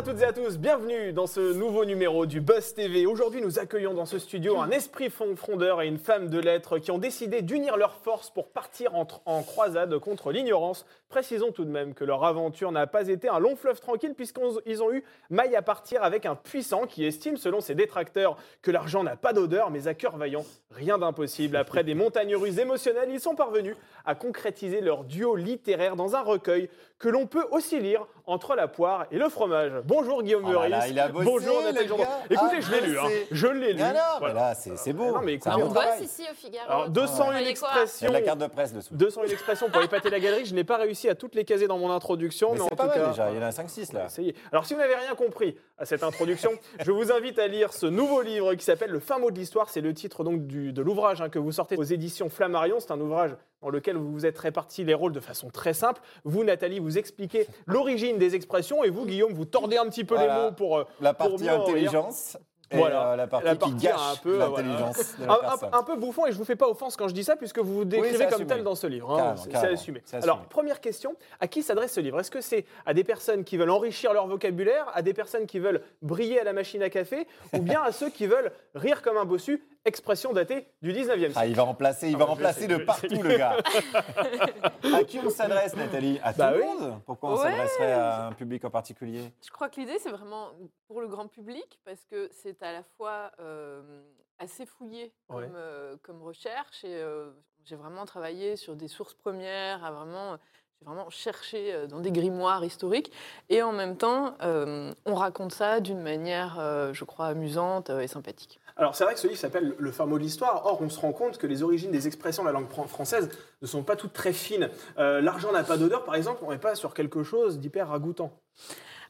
À 0.00 0.02
toutes 0.02 0.22
et 0.22 0.24
à 0.24 0.32
tous, 0.32 0.56
bienvenue 0.56 1.12
dans 1.12 1.26
ce 1.26 1.52
nouveau 1.52 1.84
numéro 1.84 2.24
du 2.24 2.40
Buzz 2.40 2.72
TV. 2.72 3.04
Aujourd'hui, 3.04 3.42
nous 3.42 3.58
accueillons 3.58 3.92
dans 3.92 4.06
ce 4.06 4.18
studio 4.18 4.58
un 4.58 4.70
esprit 4.70 5.10
frondeur 5.10 5.82
et 5.82 5.88
une 5.88 5.98
femme 5.98 6.30
de 6.30 6.38
lettres 6.38 6.78
qui 6.78 6.90
ont 6.90 6.96
décidé 6.96 7.42
d'unir 7.42 7.76
leurs 7.76 7.96
forces 7.96 8.30
pour 8.30 8.48
partir 8.48 8.94
en, 8.94 9.06
en 9.26 9.42
croisade 9.42 9.98
contre 9.98 10.32
l'ignorance. 10.32 10.86
Précisons 11.10 11.52
tout 11.52 11.66
de 11.66 11.70
même 11.70 11.92
que 11.92 12.04
leur 12.04 12.24
aventure 12.24 12.72
n'a 12.72 12.86
pas 12.86 13.08
été 13.08 13.28
un 13.28 13.38
long 13.38 13.56
fleuve 13.56 13.78
tranquille 13.78 14.14
puisqu'ils 14.14 14.82
ont 14.82 14.90
eu 14.90 15.04
maille 15.28 15.54
à 15.54 15.60
partir 15.60 16.02
avec 16.02 16.24
un 16.24 16.34
puissant 16.34 16.86
qui 16.86 17.04
estime, 17.04 17.36
selon 17.36 17.60
ses 17.60 17.74
détracteurs, 17.74 18.38
que 18.62 18.70
l'argent 18.70 19.04
n'a 19.04 19.16
pas 19.16 19.34
d'odeur, 19.34 19.70
mais 19.70 19.86
à 19.86 19.92
cœur 19.92 20.16
vaillant, 20.16 20.46
rien 20.70 20.96
d'impossible. 20.96 21.56
Après 21.56 21.84
des 21.84 21.94
montagnes 21.94 22.36
russes 22.36 22.56
émotionnelles, 22.56 23.10
ils 23.10 23.20
sont 23.20 23.34
parvenus 23.34 23.76
à 24.06 24.14
concrétiser 24.14 24.80
leur 24.80 25.04
duo 25.04 25.36
littéraire 25.36 25.94
dans 25.94 26.16
un 26.16 26.22
recueil 26.22 26.70
que 26.98 27.08
l'on 27.08 27.26
peut 27.26 27.46
aussi 27.50 27.80
lire 27.80 28.06
entre 28.30 28.54
la 28.54 28.68
poire 28.68 29.06
et 29.10 29.18
le 29.18 29.28
fromage. 29.28 29.72
Bonjour 29.84 30.22
Guillaume 30.22 30.44
Oh 30.46 30.50
Meurice. 30.50 30.94
Bonjour 31.12 31.58
le 31.60 31.64
Nathalie 31.66 31.88
Jourdan. 31.88 32.04
Écoutez, 32.30 32.56
Ah, 32.56 32.60
je 32.60 32.70
l'ai 32.72 32.80
lu, 32.80 32.98
hein. 32.98 33.08
je 33.30 33.46
l'ai 33.48 33.72
lu. 33.72 33.78
Voilà. 33.80 34.18
mais 34.20 34.32
là, 34.34 34.54
c'est 34.54 34.76
c'est 34.78 34.92
beau. 34.92 35.06
non, 35.12 35.20
mais 35.22 35.34
écoutez, 35.34 35.54
on 35.62 35.68
bosse 35.68 36.00
ici 36.00 36.22
au 36.30 36.34
Figaro. 36.34 36.64
Alors 36.70 36.88
201 36.90 37.32
Fallait 37.32 37.54
quoi 37.54 37.68
Il 37.72 37.76
y 37.76 37.78
a 37.78 37.82
expressions. 37.82 38.08
de 38.08 38.12
la 38.12 38.22
carte 38.22 38.38
de 38.38 38.46
presse 38.46 38.72
dessous. 38.72 38.94
201 38.94 39.24
expressions 39.26 39.68
pour 39.70 39.82
épater 39.82 40.10
la 40.10 40.20
galerie. 40.20 40.44
Je 40.46 40.54
n'ai 40.54 40.64
pas 40.64 40.76
réussi 40.76 41.08
à 41.08 41.14
toutes 41.14 41.34
les 41.34 41.44
caser 41.44 41.66
dans 41.66 41.78
mon 41.78 41.90
introduction, 41.90 42.50
Mais 42.52 42.58
mais, 42.58 42.60
en 42.62 42.68
c'est 42.68 42.76
pas 42.76 42.82
tout 42.84 42.88
mal 42.90 42.98
cas, 43.00 43.08
déjà, 43.08 43.30
il 43.30 43.36
y 43.36 43.38
en 43.38 43.42
a 43.46 43.50
5-6 43.50 43.92
là. 43.94 44.06
Essayez. 44.06 44.34
Alors, 44.52 44.64
si 44.64 44.74
vous 44.74 44.80
n'avez 44.80 44.94
rien 44.94 45.14
compris 45.16 45.56
à 45.78 45.84
cette 45.84 46.02
introduction, 46.04 46.52
je 46.84 46.92
vous 46.92 47.10
invite 47.12 47.38
à 47.38 47.48
lire 47.48 47.72
ce 47.72 47.86
nouveau 47.86 48.22
livre 48.22 48.54
qui 48.54 48.64
s'appelle 48.64 48.90
Le 48.90 49.00
fin 49.00 49.18
mot 49.18 49.30
de 49.30 49.36
l'histoire. 49.38 49.68
C'est 49.70 49.80
le 49.80 49.92
titre 49.92 50.22
donc 50.24 50.46
du- 50.46 50.72
de 50.72 50.82
l'ouvrage 50.82 51.20
hein, 51.20 51.28
que 51.28 51.38
vous 51.38 51.52
sortez 51.52 51.76
aux 51.76 51.82
éditions 51.82 52.28
Flammarion. 52.28 52.76
C'est 52.80 52.92
un 52.92 53.00
ouvrage 53.00 53.34
dans 53.62 53.70
lequel 53.70 53.96
vous 53.96 54.10
vous 54.12 54.26
êtes 54.26 54.38
répartis 54.38 54.84
les 54.84 54.94
rôles 54.94 55.12
de 55.12 55.20
façon 55.20 55.48
très 55.50 55.74
simple. 55.74 56.00
Vous, 56.24 56.44
Nathalie, 56.44 56.78
vous 56.78 56.98
expliquez 56.98 57.46
l'origine 57.66 58.18
des 58.18 58.34
expressions 58.34 58.82
et 58.84 58.90
vous, 58.90 59.04
Guillaume, 59.06 59.32
vous 59.32 59.44
tordez 59.44 59.76
un 59.76 59.86
petit 59.86 60.04
peu 60.04 60.14
Voilà. 60.14 60.36
les 60.36 60.42
mots 60.44 60.52
pour. 60.52 60.78
euh, 60.78 60.84
La 61.00 61.12
partie 61.14 61.36
rire. 61.44 61.60
intelligence 61.60 62.38
et 62.72 62.76
Voilà. 62.76 63.12
euh, 63.12 63.16
la 63.16 63.26
partie 63.26 63.46
La 63.46 63.52
qui 63.54 63.58
partie 63.58 63.74
gâche 63.74 64.00
un 64.12 64.16
peu, 64.22 64.38
l'intelligence 64.38 65.16
de 65.18 65.24
un, 65.24 65.26
la 65.26 65.52
un- 65.54 65.78
un 65.80 65.82
peu 65.82 65.96
bouffon 65.96 66.26
et 66.26 66.32
je 66.32 66.38
vous 66.38 66.44
fais 66.44 66.54
pas 66.54 66.68
offense 66.68 66.96
quand 66.96 67.08
je 67.08 67.14
dis 67.14 67.24
ça 67.24 67.34
puisque 67.34 67.58
vous 67.58 67.74
vous 67.78 67.84
décrivez 67.84 68.26
comme 68.28 68.46
tel 68.46 68.62
dans 68.62 68.76
ce 68.76 68.86
livre. 68.86 69.10
hein. 69.18 69.34
Assumé. 69.34 70.00
C'est 70.04 70.16
assumé. 70.16 70.22
Alors 70.22 70.44
première 70.46 70.80
question, 70.80 71.16
à 71.40 71.48
qui 71.48 71.62
s'adresse 71.64 71.92
ce 71.92 72.00
livre? 72.00 72.20
Est-ce 72.20 72.30
que 72.30 72.40
c'est 72.40 72.64
à 72.86 72.94
des 72.94 73.02
personnes 73.04 73.42
qui 73.44 73.56
veulent 73.56 73.70
enrichir 73.70 74.12
leur 74.12 74.28
vocabulaire, 74.28 74.86
à 74.94 75.02
des 75.02 75.12
personnes 75.12 75.46
qui 75.46 75.58
veulent 75.58 75.82
briller 76.00 76.38
à 76.40 76.44
la 76.44 76.52
machine 76.52 76.80
à 76.82 76.90
café, 76.90 77.26
ou 77.54 77.58
bien 77.60 77.82
à 77.82 77.90
ceux 77.92 78.08
qui 78.08 78.26
veulent 78.26 78.52
rire 78.76 79.02
comme 79.02 79.16
un 79.16 79.24
bossu 79.24 79.64
Expression 79.86 80.34
datée 80.34 80.68
du 80.82 80.92
19e 80.92 81.30
Ah, 81.30 81.32
siècle. 81.32 81.48
il 81.48 81.56
va 81.56 81.62
remplacer, 81.62 82.08
il 82.10 82.14
Ah, 82.16 82.18
va 82.18 82.24
remplacer 82.26 82.60
sais, 82.62 82.68
de 82.68 82.76
partout 82.76 83.22
le 83.22 83.38
gars. 83.38 83.56
à 84.94 85.04
qui 85.04 85.18
on 85.18 85.30
s'adresse, 85.30 85.74
Nathalie? 85.74 86.20
À 86.22 86.34
tout 86.34 86.38
Bah 86.38 86.50
le 86.52 86.58
oui. 86.60 86.66
monde? 86.66 87.00
Pourquoi 87.06 87.30
on 87.30 87.36
Ouais. 87.36 87.50
s'adresserait 87.50 87.92
à 87.92 88.26
un 88.26 88.32
public 88.32 88.62
en 88.66 88.70
particulier? 88.70 89.32
Je 89.42 89.48
crois 89.50 89.70
que 89.70 89.80
l'idée, 89.80 89.98
c'est 89.98 90.10
vraiment 90.10 90.50
pour 90.86 91.00
le 91.00 91.08
grand 91.08 91.28
public, 91.28 91.80
parce 91.86 92.04
que 92.04 92.28
c'est 92.30 92.62
à 92.62 92.72
la 92.72 92.82
fois 92.98 93.32
euh, 93.40 94.02
assez 94.38 94.66
fouillé 94.66 95.14
comme, 95.28 95.38
Ouais. 95.38 95.48
euh, 95.54 95.96
comme 96.02 96.22
recherche, 96.22 96.84
et 96.84 96.94
euh, 97.00 97.30
j'ai 97.64 97.76
vraiment 97.76 98.04
travaillé 98.04 98.56
sur 98.56 98.76
des 98.76 98.88
sources 98.88 99.14
premières, 99.14 99.82
à 99.82 99.92
vraiment, 99.92 100.36
j'ai 100.78 100.84
vraiment 100.84 101.08
cherché 101.08 101.86
dans 101.88 102.00
des 102.00 102.12
grimoires 102.12 102.62
historiques, 102.62 103.10
et 103.48 103.62
en 103.62 103.72
même 103.72 103.96
temps, 103.96 104.34
euh, 104.42 104.92
on 105.06 105.14
raconte 105.14 105.52
ça 105.52 105.80
d'une 105.80 106.00
manière, 106.02 106.58
euh, 106.60 106.92
je 106.92 107.04
crois, 107.06 107.28
amusante 107.28 107.88
et 107.88 108.08
sympathique. 108.08 108.59
Alors 108.76 108.94
c'est 108.94 109.04
vrai 109.04 109.14
que 109.14 109.20
ce 109.20 109.26
livre 109.26 109.38
s'appelle 109.38 109.74
Le 109.78 109.92
fin 109.92 110.06
mot 110.06 110.18
de 110.18 110.22
l'histoire. 110.22 110.64
Or, 110.66 110.80
on 110.80 110.88
se 110.88 110.98
rend 111.00 111.12
compte 111.12 111.38
que 111.38 111.46
les 111.46 111.62
origines 111.62 111.90
des 111.90 112.06
expressions 112.06 112.42
de 112.42 112.48
la 112.48 112.52
langue 112.52 112.68
fran- 112.68 112.86
française 112.86 113.28
ne 113.62 113.66
sont 113.66 113.82
pas 113.82 113.96
toutes 113.96 114.12
très 114.12 114.32
fines. 114.32 114.70
Euh, 114.98 115.20
L'argent 115.20 115.52
n'a 115.52 115.64
pas 115.64 115.76
d'odeur, 115.76 116.04
par 116.04 116.14
exemple, 116.14 116.40
on 116.44 116.50
n'est 116.50 116.58
pas 116.58 116.74
sur 116.74 116.94
quelque 116.94 117.22
chose 117.22 117.58
d'hyper 117.58 117.88
ragoûtant. 117.88 118.32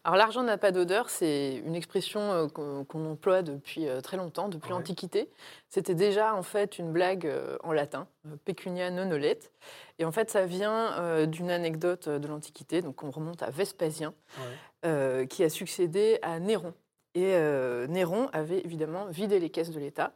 Alors 0.03 0.17
l'argent 0.17 0.43
n'a 0.43 0.57
pas 0.57 0.73
d'odeur, 0.73 1.11
c'est 1.11 1.57
une 1.67 1.75
expression 1.75 2.21
euh, 2.33 2.47
qu'on 2.49 3.05
emploie 3.11 3.43
depuis 3.43 3.87
euh, 3.87 4.01
très 4.01 4.17
longtemps, 4.17 4.49
depuis 4.49 4.73
Ouais. 4.73 4.79
l'Antiquité. 4.79 5.31
C'était 5.69 5.95
déjà 5.95 6.35
en 6.35 6.43
fait 6.43 6.79
une 6.79 6.91
blague 6.91 7.31
en 7.63 7.73
latin, 7.73 8.07
pecunia 8.47 8.91
non 8.91 9.11
olet. 9.11 9.39
Et 9.99 10.07
en 10.07 10.11
fait 10.13 10.31
ça 10.31 10.47
vient 10.47 11.27
d'une 11.27 11.51
anecdote 11.51 12.09
de 12.09 12.27
l'Antiquité, 12.27 12.81
donc 12.81 13.03
on 13.03 13.11
remonte 13.11 13.43
à 13.43 13.51
Vespasien, 13.51 14.15
Ouais. 14.39 14.45
euh, 14.87 15.27
qui 15.27 15.45
a 15.45 15.51
succédé 15.51 16.19
à 16.23 16.39
Néron. 16.41 16.73
Et 17.15 17.35
euh, 17.35 17.87
Néron 17.89 18.29
avait 18.33 18.61
évidemment 18.61 19.07
vidé 19.07 19.39
les 19.41 19.51
caisses 19.51 19.71
de 19.71 19.81
l'État. 19.81 20.13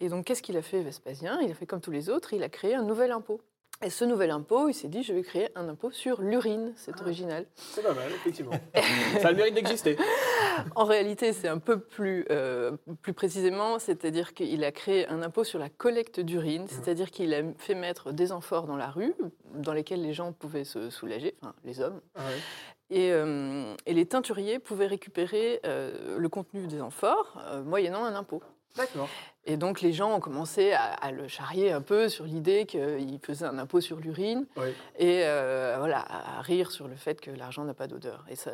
Et 0.00 0.08
donc 0.08 0.24
qu'est-ce 0.24 0.42
qu'il 0.42 0.56
a 0.56 0.62
fait 0.62 0.80
Vespasien? 0.82 1.38
Il 1.42 1.50
a 1.50 1.54
fait 1.54 1.66
comme 1.66 1.80
tous 1.80 1.90
les 1.90 2.08
autres, 2.08 2.32
il 2.32 2.42
a 2.42 2.48
créé 2.48 2.74
un 2.74 2.82
nouvel 2.82 3.12
impôt. 3.12 3.40
Et 3.82 3.88
ce 3.88 4.04
nouvel 4.04 4.30
impôt, 4.30 4.68
il 4.68 4.74
s'est 4.74 4.88
dit, 4.88 5.02
je 5.02 5.14
vais 5.14 5.22
créer 5.22 5.48
un 5.54 5.66
impôt 5.70 5.90
sur 5.90 6.20
l'urine, 6.20 6.74
c'est 6.76 6.92
Ah. 6.98 7.02
original. 7.02 7.46
C'est 7.54 7.82
pas 7.82 7.94
mal, 7.94 8.10
effectivement. 8.10 8.52
ça 9.22 9.28
a 9.28 9.30
le 9.30 9.36
mérite 9.38 9.54
d'exister. 9.54 9.96
En 10.74 10.84
réalité, 10.84 11.32
c'est 11.32 11.48
un 11.48 11.56
peu 11.58 11.80
plus, 11.80 12.26
euh, 12.30 12.72
plus 13.00 13.14
précisément, 13.14 13.78
c'est-à-dire 13.78 14.34
qu'il 14.34 14.62
a 14.64 14.72
créé 14.72 15.06
un 15.08 15.22
impôt 15.22 15.44
sur 15.44 15.58
la 15.58 15.70
collecte 15.70 16.20
d'urine, 16.20 16.66
c'est-à-dire 16.68 17.10
qu'il 17.10 17.32
a 17.32 17.40
fait 17.56 17.74
mettre 17.74 18.12
des 18.12 18.32
amphores 18.32 18.66
dans 18.66 18.76
la 18.76 18.90
rue, 18.90 19.14
dans 19.54 19.72
lesquels 19.72 20.02
les 20.02 20.12
gens 20.12 20.32
pouvaient 20.32 20.64
se 20.64 20.90
soulager, 20.90 21.34
enfin 21.40 21.54
les 21.64 21.80
hommes, 21.80 22.00
et, 22.90 23.12
euh, 23.12 23.74
et 23.86 23.94
les 23.94 24.06
teinturiers 24.06 24.58
pouvaient 24.58 24.86
récupérer 24.86 25.60
euh, 25.64 26.18
le 26.18 26.28
contenu 26.28 26.66
des 26.66 26.80
amphores 26.80 27.40
euh, 27.46 27.62
moyennant 27.62 28.04
un 28.04 28.14
impôt. 28.14 28.42
D'accord. 28.76 29.08
Et 29.46 29.56
donc 29.56 29.80
les 29.80 29.92
gens 29.92 30.14
ont 30.14 30.20
commencé 30.20 30.72
à, 30.72 30.82
à 30.84 31.10
le 31.10 31.26
charrier 31.26 31.72
un 31.72 31.80
peu 31.80 32.08
sur 32.08 32.24
l'idée 32.24 32.66
qu'il 32.66 33.18
faisait 33.22 33.46
un 33.46 33.58
impôt 33.58 33.80
sur 33.80 33.96
l'urine 33.98 34.46
Oui. 34.56 34.68
et 34.98 35.22
voilà, 35.78 36.04
à 36.08 36.40
rire 36.42 36.70
sur 36.70 36.86
le 36.86 36.94
fait 36.94 37.20
que 37.20 37.30
l'argent 37.30 37.64
n'a 37.64 37.74
pas 37.74 37.88
d'odeur. 37.88 38.24
Et 38.28 38.36
ça, 38.36 38.52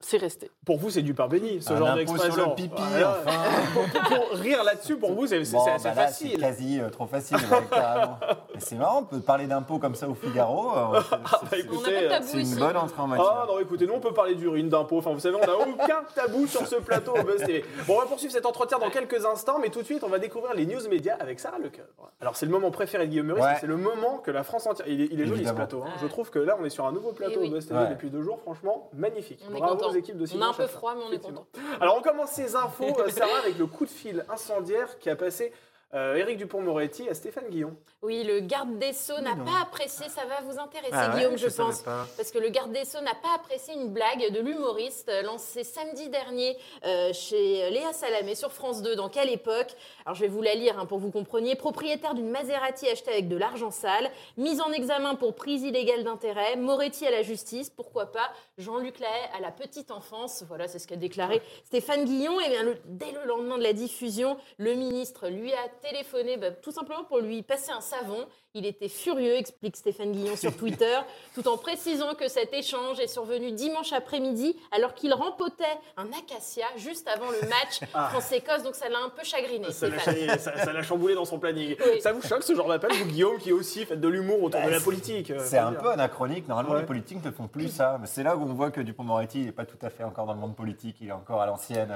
c'est 0.00 0.18
resté. 0.18 0.50
Pour 0.64 0.78
vous, 0.78 0.90
c'est 0.90 1.02
du 1.02 1.14
pain 1.14 1.26
béni, 1.28 1.60
ce 1.62 1.72
Un 1.72 1.76
genre 1.78 1.94
d'expression. 1.94 2.50
pipi, 2.54 2.74
Voilà. 2.90 3.18
enfin. 3.26 3.38
pour, 3.74 4.18
pour 4.18 4.38
rire 4.38 4.62
là-dessus, 4.64 4.96
pour 4.96 5.12
vous, 5.14 5.26
c'est 5.26 5.38
Bon, 5.50 5.60
c'est 5.64 5.70
assez 5.70 5.88
bah 5.88 5.94
là, 5.94 6.08
c'est 6.08 6.24
facile. 6.24 6.40
quasi 6.40 6.80
euh, 6.80 6.90
trop 6.90 7.06
facile, 7.06 7.36
c'est 8.58 8.76
marrant, 8.76 9.00
on 9.00 9.04
peut 9.04 9.20
parler 9.20 9.46
d'impôts 9.46 9.78
comme 9.78 9.94
ça 9.94 10.08
au 10.08 10.14
Figaro. 10.14 10.76
euh, 10.76 11.00
c'est- 11.02 11.10
bah, 11.10 11.40
de 11.52 12.08
tabou 12.08 12.26
C'est 12.26 12.40
une 12.42 12.56
bonne 12.56 12.76
entrée 12.76 13.02
en 13.02 13.06
matière. 13.06 13.28
Ah 13.42 13.46
non, 13.48 13.58
écoutez, 13.58 13.86
nous 13.86 13.94
on 13.94 14.00
peut 14.00 14.12
parler 14.12 14.34
d'urine, 14.34 14.68
d'impôts. 14.68 14.98
Enfin, 14.98 15.12
vous 15.12 15.20
savez, 15.20 15.36
on 15.36 15.40
n'a 15.46 15.56
aucun 15.56 16.02
tabou 16.14 16.46
sur 16.46 16.66
ce 16.66 16.76
plateau 16.76 17.12
au 17.16 17.22
Buzz 17.22 17.38
TV. 17.44 17.64
Bon, 17.86 17.94
on 17.96 18.00
va 18.00 18.06
poursuivre 18.06 18.32
cet 18.32 18.46
entretien 18.46 18.78
dans 18.78 18.90
quelques 18.90 19.24
instants, 19.24 19.58
mais 19.60 19.68
tout 19.70 19.80
de 19.80 19.84
suite, 19.86 20.02
on 20.04 20.08
va 20.08 20.18
découvrir 20.18 20.54
les 20.54 20.66
news 20.66 20.86
médias 20.88 21.16
avec 21.20 21.40
Sarah 21.40 21.58
Lecoeuvre. 21.58 21.88
Alors, 22.20 22.36
c'est 22.36 22.46
le 22.46 22.52
moment 22.52 22.70
préféré 22.70 23.06
de 23.06 23.10
Guillaume 23.10 23.26
Meurice, 23.26 23.44
Ouais. 23.44 23.56
c'est 23.60 23.66
le 23.66 23.76
moment 23.76 24.18
que 24.18 24.30
la 24.30 24.42
France 24.42 24.66
entière. 24.66 24.86
Il 24.88 25.00
est, 25.00 25.08
il 25.10 25.20
est 25.20 25.26
joli 25.26 25.46
ce 25.46 25.52
plateau. 25.52 25.82
hein. 25.82 25.86
Ouais. 25.88 25.92
Je 26.02 26.06
trouve 26.06 26.30
que 26.30 26.38
là, 26.38 26.56
on 26.60 26.64
est 26.64 26.70
sur 26.70 26.86
un 26.86 26.92
nouveau 26.92 27.12
plateau 27.12 27.34
Eh 27.36 27.42
oui. 27.42 27.48
au 27.48 27.52
Buzz 27.52 27.66
TV 27.66 27.80
Ouais. 27.80 27.88
depuis 27.90 28.10
deux 28.10 28.22
jours. 28.22 28.38
Franchement, 28.42 28.90
magnifique. 28.94 29.40
On 29.50 29.54
est 29.54 29.58
Bravo 29.58 29.74
content. 29.86 29.94
aux 29.94 29.98
équipes 29.98 30.16
de 30.16 30.26
On 30.36 30.42
a 30.42 30.46
un 30.46 30.52
peu 30.52 30.66
froid, 30.66 30.94
mais 30.94 31.02
on 31.08 31.12
est 31.12 31.18
content. 31.18 31.46
Alors, 31.80 31.96
on 31.96 32.02
commence 32.02 32.30
ces 32.30 32.56
infos, 32.56 32.96
euh, 33.00 33.08
Sarah, 33.10 33.38
avec 33.38 33.58
le 33.58 33.66
coup 33.66 33.84
de 33.84 33.90
fil 33.90 34.24
incendiaire 34.28 34.98
qui 34.98 35.10
a 35.10 35.16
passé 35.16 35.52
euh, 35.52 35.75
Éric 35.94 36.36
Dupont-Moretti 36.38 37.08
à 37.08 37.14
Stéphane 37.14 37.48
Guillon. 37.48 37.74
Oui, 38.02 38.22
le 38.24 38.40
garde 38.40 38.78
des 38.78 38.92
Sceaux 38.92 39.20
n'a 39.20 39.34
pas 39.34 39.62
apprécié, 39.62 40.08
ça 40.08 40.24
va 40.26 40.40
vous 40.42 40.58
intéresser 40.58 40.90
Ah 40.92 41.10
ouais, 41.10 41.16
Guillaume, 41.16 41.38
je, 41.38 41.48
pense. 41.48 41.80
pas. 41.80 42.06
Parce 42.16 42.30
que 42.30 42.38
le 42.38 42.50
garde 42.50 42.70
des 42.72 42.84
Sceaux 42.84 43.00
n'a 43.00 43.14
pas 43.14 43.34
apprécié 43.34 43.74
une 43.74 43.88
blague 43.88 44.30
de 44.32 44.40
l'humoriste 44.40 45.08
euh, 45.08 45.22
lancée 45.22 45.64
samedi 45.64 46.08
dernier 46.10 46.56
euh, 46.84 47.12
chez 47.12 47.70
Léa 47.70 47.92
Salamé 47.92 48.34
sur 48.34 48.52
France 48.52 48.82
2. 48.82 48.94
Dans 48.96 49.08
quelle 49.08 49.30
époque 49.30 49.74
Alors 50.04 50.14
je 50.14 50.20
vais 50.20 50.28
vous 50.28 50.42
la 50.42 50.54
lire 50.54 50.78
hein, 50.78 50.86
pour 50.86 50.98
que 50.98 51.02
vous 51.02 51.10
compreniez. 51.10 51.56
Propriétaire 51.56 52.14
d'une 52.14 52.28
Maserati 52.30 52.88
achetée 52.88 53.12
avec 53.12 53.28
de 53.28 53.36
l'argent 53.36 53.70
sale, 53.70 54.10
mise 54.36 54.60
en 54.60 54.72
examen 54.72 55.14
pour 55.14 55.34
prise 55.34 55.62
illégale 55.62 56.04
d'intérêt, 56.04 56.56
Moretti 56.56 57.06
à 57.06 57.10
la 57.10 57.22
justice, 57.22 57.70
pourquoi 57.70 58.06
pas 58.12 58.30
Jean-Luc 58.58 58.98
Lahaye 59.00 59.30
à 59.36 59.40
la 59.40 59.50
petite 59.50 59.90
enfance. 59.90 60.44
Voilà, 60.48 60.68
c'est 60.68 60.78
ce 60.78 60.86
qu'a 60.86 60.96
déclaré 60.96 61.40
Stéphane 61.64 62.04
Guillon. 62.04 62.38
Et 62.40 62.50
bien 62.50 62.62
le- 62.62 62.76
dès 62.84 63.12
le 63.12 63.24
lendemain 63.24 63.56
de 63.56 63.62
la 63.62 63.72
diffusion, 63.72 64.36
le 64.58 64.74
ministre 64.74 65.28
lui 65.28 65.52
a 65.52 65.68
téléphoné 65.90 66.36
bah, 66.36 66.50
tout 66.50 66.70
simplement 66.72 67.04
pour 67.04 67.18
lui 67.18 67.42
passer 67.42 67.70
un 67.72 67.80
savon. 67.80 68.26
Il 68.54 68.64
était 68.66 68.88
furieux, 68.88 69.34
explique 69.36 69.76
Stéphane 69.76 70.12
Guillon 70.12 70.34
sur 70.36 70.56
Twitter, 70.56 70.98
tout 71.34 71.46
en 71.46 71.58
précisant 71.58 72.14
que 72.14 72.28
cet 72.28 72.52
échange 72.54 72.98
est 73.00 73.06
survenu 73.06 73.52
dimanche 73.52 73.92
après-midi 73.92 74.56
alors 74.72 74.94
qu'il 74.94 75.12
rempotait 75.12 75.64
un 75.96 76.06
acacia 76.18 76.66
juste 76.76 77.06
avant 77.08 77.30
le 77.30 77.40
match 77.48 77.80
Ah. 77.94 78.08
France-Écosse. 78.10 78.62
Donc 78.62 78.74
ça 78.74 78.88
l'a 78.88 78.98
un 79.00 79.10
peu 79.10 79.22
chagriné. 79.24 79.70
Ça 79.72 79.88
l'a 79.88 79.98
Stéphane. 79.98 80.38
ça- 80.38 80.56
ça 80.64 80.72
l'a 80.72 80.82
chamboulé 80.82 81.14
dans 81.14 81.24
son 81.24 81.38
planning. 81.38 81.76
Oui. 81.78 82.00
Ça 82.00 82.12
vous 82.12 82.22
choque 82.22 82.42
ce 82.42 82.54
genre 82.54 82.68
d'appel, 82.68 82.92
vous, 82.92 83.04
Guillaume, 83.06 83.38
qui 83.38 83.52
aussi 83.52 83.84
fait 83.84 83.96
de 83.96 84.08
l'humour 84.08 84.42
autour 84.42 84.60
Bah, 84.60 84.66
de 84.66 84.72
la 84.72 84.80
politique 84.80 85.30
euh, 85.30 85.38
C'est 85.44 85.58
un 85.58 85.72
dire. 85.72 85.80
peu 85.80 85.90
anachronique. 85.90 86.48
Normalement, 86.48 86.72
Ouais. 86.74 86.80
les 86.80 86.86
politiques 86.86 87.24
ne 87.24 87.30
font 87.30 87.46
plus 87.48 87.68
ça. 87.68 87.98
Mais 88.00 88.06
c'est 88.06 88.22
là 88.22 88.36
où 88.36 88.42
on 88.42 88.54
voit 88.54 88.70
que 88.70 88.80
Dupont-Moretti 88.80 89.44
n'est 89.44 89.52
pas 89.52 89.66
tout 89.66 89.78
à 89.82 89.90
fait 89.90 90.04
encore 90.04 90.26
dans 90.26 90.34
le 90.34 90.40
monde 90.40 90.56
politique. 90.56 90.96
Il 91.00 91.08
est 91.08 91.12
encore 91.12 91.40
à 91.42 91.46
l'ancienne. 91.46 91.94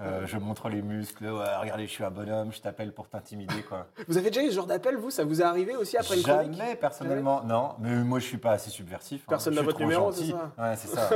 Euh, 0.00 0.26
je 0.26 0.36
montre 0.38 0.68
les 0.68 0.82
muscles. 0.82 1.24
Ouais, 1.24 1.56
regardez, 1.60 1.86
je 1.86 1.92
suis 1.92 2.04
un 2.04 2.10
bonhomme. 2.10 2.52
Je 2.52 2.60
t'appelle 2.60 2.92
pour 2.92 3.08
t'intimider, 3.08 3.62
quoi. 3.62 3.86
Vous 4.08 4.18
avez 4.18 4.30
déjà 4.30 4.42
eu 4.44 4.50
ce 4.50 4.54
genre 4.56 4.66
d'appel, 4.66 4.96
vous? 4.96 5.10
Ça 5.10 5.24
vous 5.24 5.40
est 5.40 5.44
arrivé 5.44 5.76
aussi 5.76 5.96
après 5.96 6.16
une 6.16 6.22
chronique? 6.22 6.54
Jamais, 6.58 6.76
personnellement. 6.76 7.42
Non, 7.44 7.74
mais 7.78 7.94
moi, 8.04 8.18
je 8.18 8.24
suis 8.26 8.38
pas 8.38 8.52
assez 8.52 8.70
subversif. 8.70 9.22
hein. 9.22 9.26
Personne 9.28 9.54
n'a 9.54 9.62
votre 9.62 9.76
trop 9.76 9.84
numéro, 9.84 10.12
c'est 10.12 10.26
ça? 10.26 10.52
Ouais, 10.58 10.76
c'est 10.76 10.88
ça. 10.88 11.08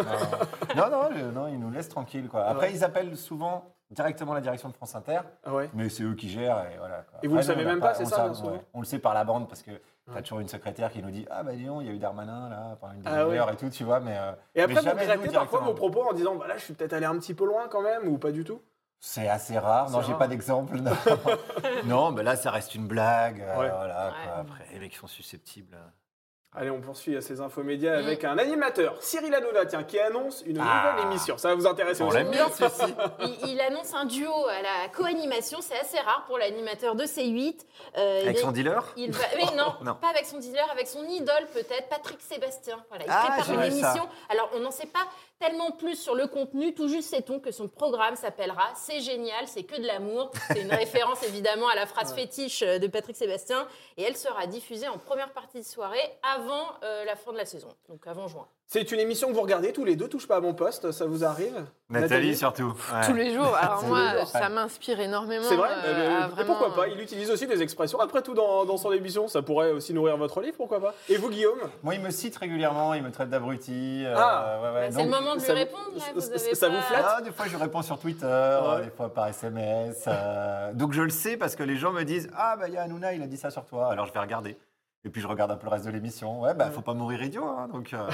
non, 0.77 0.91
non, 0.91 1.03
non, 1.03 1.09
je- 1.17 1.25
non, 1.27 1.49
ils 1.49 1.59
nous 1.59 1.71
laissent 1.71 1.89
tranquilles, 1.89 2.29
quoi. 2.29 2.45
Après, 2.45 2.69
Ouais. 2.69 2.73
ils 2.75 2.85
appellent 2.85 3.17
souvent 3.17 3.65
directement 3.91 4.35
la 4.35 4.41
direction 4.41 4.69
de 4.69 4.75
France 4.75 4.95
Inter, 4.95 5.21
Ah 5.45 5.55
ouais. 5.55 5.71
mais 5.75 5.89
c'est 5.89 6.03
eux 6.05 6.15
qui 6.15 6.29
gèrent. 6.29 6.65
Et, 6.73 6.79
voilà, 6.79 7.03
quoi. 7.11 7.19
Et 7.23 7.27
vous 7.29 7.35
le 7.35 7.41
Après, 7.41 7.55
savez 7.55 7.65
même 7.65 7.81
pas, 7.81 7.95
c'est 7.95 8.05
ça, 8.07 8.29
ouais. 8.31 8.61
On 8.75 8.81
le 8.81 8.87
sait 8.87 8.99
par 8.99 9.15
la 9.15 9.25
bande 9.25 9.49
parce 9.49 9.63
que 9.63 9.71
t'as 10.09 10.15
Ouais. 10.15 10.23
toujours 10.23 10.41
une 10.41 10.49
secrétaire 10.49 10.91
qui 10.91 11.03
nous 11.03 11.11
dit 11.11 11.27
Ah 11.31 11.43
bah 11.43 11.53
dis 11.55 11.65
donc, 11.67 11.83
il 11.83 11.87
y 11.87 11.91
a 11.91 11.93
eu 11.93 11.99
Darmanin 11.99 12.49
là 12.49 12.77
pendant 12.81 12.95
une 12.95 13.03
Ah 13.07 13.25
demi-heure 13.25 13.51
et 13.51 13.57
tout, 13.57 13.69
tu 13.71 13.85
vois, 13.85 14.01
mais. 14.01 14.17
euh, 14.19 14.33
Et 14.55 14.63
après, 14.63 14.75
mais 14.75 14.81
vous 14.81 15.01
regrettez 15.13 15.35
parfois 15.35 15.61
vos 15.61 15.75
propos 15.75 16.03
en 16.09 16.13
disant, 16.13 16.35
bah 16.37 16.47
là, 16.47 16.57
je 16.57 16.65
suis 16.65 16.75
peut-être 16.75 16.93
allé 16.95 17.07
un 17.07 17.19
petit 17.19 17.35
peu 17.35 17.45
loin 17.47 17.69
quand 17.69 17.83
même, 17.83 18.09
ou 18.09 18.19
pas 18.19 18.31
du 18.33 18.45
tout? 18.45 18.61
C'est 19.01 19.29
assez 19.29 19.57
rare. 19.59 19.91
Non, 19.91 20.03
j'ai 20.03 20.15
pas 20.15 20.27
d'exemple. 20.27 20.79
Non, 20.81 20.91
non 21.85 22.11
mais 22.11 22.23
là, 22.25 22.35
ça 22.37 22.51
reste 22.51 22.75
une 22.75 22.89
blague. 22.89 23.41
euh, 23.41 23.53
voilà, 23.55 23.77
Ouais. 24.09 24.13
quoi. 24.25 24.35
Après, 24.39 24.67
les 24.73 24.79
mecs 24.81 24.95
sont 24.97 25.07
susceptibles. 25.07 25.77
Allez, 26.57 26.71
on 26.71 26.81
poursuit 26.81 27.15
à 27.15 27.21
ces 27.21 27.43
infos 27.43 27.63
médias 27.63 28.01
Mm. 28.01 28.05
avec 28.07 28.25
un 28.25 28.39
animateur, 28.39 28.97
Cyril 29.03 29.35
Hanouna, 29.35 29.67
tiens, 29.67 29.85
qui 29.85 29.99
annonce 30.01 30.43
une 30.47 30.59
Ah. 30.59 30.93
nouvelle 30.95 31.07
émission. 31.11 31.37
Ça 31.37 31.49
va 31.51 31.55
vous 31.55 31.67
intéresser 31.67 32.03
On 32.03 32.09
aussi. 32.09 32.17
l'aime 32.17 32.31
bien, 32.31 32.49
ceci. 32.49 32.95
Il, 33.21 33.51
il 33.51 33.61
annonce 33.61 33.93
un 33.93 34.07
duo 34.07 34.33
à 34.47 34.63
la 34.63 34.89
co-animation, 34.97 35.59
c'est 35.61 35.79
assez 35.79 35.99
rare 36.01 36.25
pour 36.27 36.39
l'animateur 36.39 36.95
de 36.97 37.05
C8. 37.05 37.67
Euh, 37.99 38.23
Avec 38.23 38.39
il- 38.39 38.41
son 38.41 38.51
dealer 38.53 38.83
Il 38.97 39.13
va, 39.13 39.25
mais 39.37 39.57
non, 39.57 39.75
Non. 39.85 39.95
pas 39.97 40.09
avec 40.09 40.25
son 40.25 40.39
dealer, 40.39 40.67
avec 40.73 40.89
son 40.89 41.05
idole 41.05 41.47
peut-être, 41.53 41.89
Patrick 41.91 42.21
Sébastien. 42.23 42.83
Voilà, 42.89 43.05
il 43.05 43.11
Ah, 43.13 43.27
prépare 43.37 43.51
une 43.53 43.61
ça. 43.61 43.67
émission. 43.67 44.09
Alors, 44.31 44.49
on 44.55 44.61
n'en 44.61 44.71
sait 44.71 44.87
pas 44.87 45.07
tellement 45.39 45.71
plus 45.73 45.97
sur 45.97 46.15
le 46.15 46.27
contenu, 46.29 46.75
tout 46.75 46.89
juste 46.89 47.11
sait-on 47.11 47.41
que 47.41 47.53
son 47.53 47.69
programme 47.69 48.17
s'appellera 48.17 48.71
C'est 48.75 49.01
génial, 49.01 49.47
c'est 49.47 49.65
que 49.65 49.77
de 49.77 49.87
l'amour. 49.87 50.31
C'est 50.49 50.63
une 50.63 50.73
référence 50.73 51.23
évidemment 51.25 51.69
à 51.69 51.75
la 51.77 51.85
phrase 51.87 52.15
fétiche 52.15 52.63
euh, 52.63 52.79
de 52.79 52.87
Patrick 52.87 53.17
Sébastien. 53.17 53.69
Et 53.99 54.03
elle 54.03 54.17
sera 54.17 54.47
diffusée 54.47 54.89
en 54.89 54.97
première 54.99 55.31
partie 55.33 55.59
de 55.61 55.65
soirée 55.67 56.01
avant 56.23 56.38
euh, 56.83 57.05
la 57.05 57.17
fin 57.17 57.33
de 57.33 57.37
la 57.39 57.47
saison, 57.47 57.69
donc 57.89 58.07
avant 58.07 58.29
juin. 58.29 58.47
C'est 58.71 58.93
une 58.93 59.01
émission 59.01 59.29
que 59.29 59.33
vous 59.33 59.41
regardez 59.41 59.73
tous 59.73 59.85
les 59.87 59.97
deux, 59.97 60.09
touche 60.09 60.29
pas 60.29 60.37
à 60.37 60.41
mon 60.41 60.53
poste, 60.53 60.93
ça 60.93 61.07
vous 61.07 61.25
arrive 61.25 61.65
Nathalie, 61.89 62.37
surtout. 62.37 62.75
Ouais. 62.93 63.07
Tous 63.07 63.15
les 63.15 63.33
jours. 63.33 63.57
Alors 63.57 63.83
moi, 63.87 64.19
jours. 64.19 64.27
ça 64.29 64.51
m'inspire 64.51 65.01
énormément. 65.01 65.43
C'est 65.49 65.57
vrai 65.57 65.71
euh, 65.87 66.27
et 66.27 66.29
vraiment- 66.29 66.47
Pourquoi 66.59 66.75
pas 66.75 66.89
Il 66.89 67.01
utilise 67.01 67.31
aussi 67.31 67.47
des 67.47 67.63
expressions, 67.63 67.99
après 67.99 68.21
tout, 68.21 68.35
dans, 68.35 68.67
dans 68.67 68.77
son 68.77 68.93
émission. 68.93 69.27
Ça 69.27 69.41
pourrait 69.41 69.71
aussi 69.71 69.95
nourrir 69.95 70.19
votre 70.19 70.43
livre, 70.43 70.59
pourquoi 70.59 70.81
pas 70.81 70.95
Et 71.09 71.17
vous, 71.17 71.31
Guillaume? 71.31 71.61
Moi, 71.83 71.95
il 71.95 72.03
me 72.03 72.11
cite 72.11 72.37
régulièrement, 72.37 72.93
il 72.93 73.03
me 73.03 73.11
traite 73.11 73.31
d'abruti. 73.31 74.05
euh, 74.05 74.15
Ah. 74.15 74.61
ouais, 74.63 74.71
ouais. 74.81 74.89
c'est 74.93 75.03
le 75.03 75.09
moment 75.09 75.35
de 75.35 75.41
lui 75.41 75.47
ça 75.47 75.55
répondre. 75.55 75.85
Là, 75.97 76.05
vous 76.15 76.21
ça- 76.21 76.29
avez 76.35 76.55
ça 76.55 76.69
vous 76.69 76.81
flatte? 76.83 77.05
Ah, 77.09 77.23
des 77.23 77.33
fois, 77.33 77.47
je 77.49 77.57
réponds 77.57 77.81
sur 77.83 77.99
Twitter, 77.99 78.59
Ouais. 78.77 78.85
des 78.85 78.91
fois 78.91 79.09
par 79.09 79.29
SMS. 79.29 80.05
euh, 80.07 80.75
donc, 80.75 80.93
je 80.93 81.01
le 81.01 81.11
sais 81.11 81.39
parce 81.39 81.57
que 81.57 81.63
les 81.63 81.77
gens 81.77 81.93
me 81.93 82.03
disent 82.05 82.29
Ah, 82.37 82.57
bah, 82.59 82.69
il 82.69 82.75
y 82.75 82.77
a 82.77 82.83
Hanouna, 82.83 83.15
il 83.15 83.23
a 83.23 83.27
dit 83.27 83.39
ça 83.39 83.49
sur 83.51 83.65
toi. 83.65 83.91
Alors, 83.91 84.05
je 84.05 84.13
vais 84.13 84.21
regarder. 84.21 84.59
Et 85.05 85.11
puis, 85.11 85.21
je 85.21 85.27
regarde 85.29 85.51
un 85.53 85.57
peu 85.57 85.67
le 85.67 85.71
reste 85.71 85.85
de 85.87 85.91
l'émission. 85.91 86.41
Ouais, 86.43 86.55
bah, 86.55 86.71
faut 86.71 86.81
pas 86.83 86.93
mourir 86.95 87.23
idiot. 87.23 87.45
hein, 87.45 87.69
donc, 87.73 87.93
euh, 87.95 88.09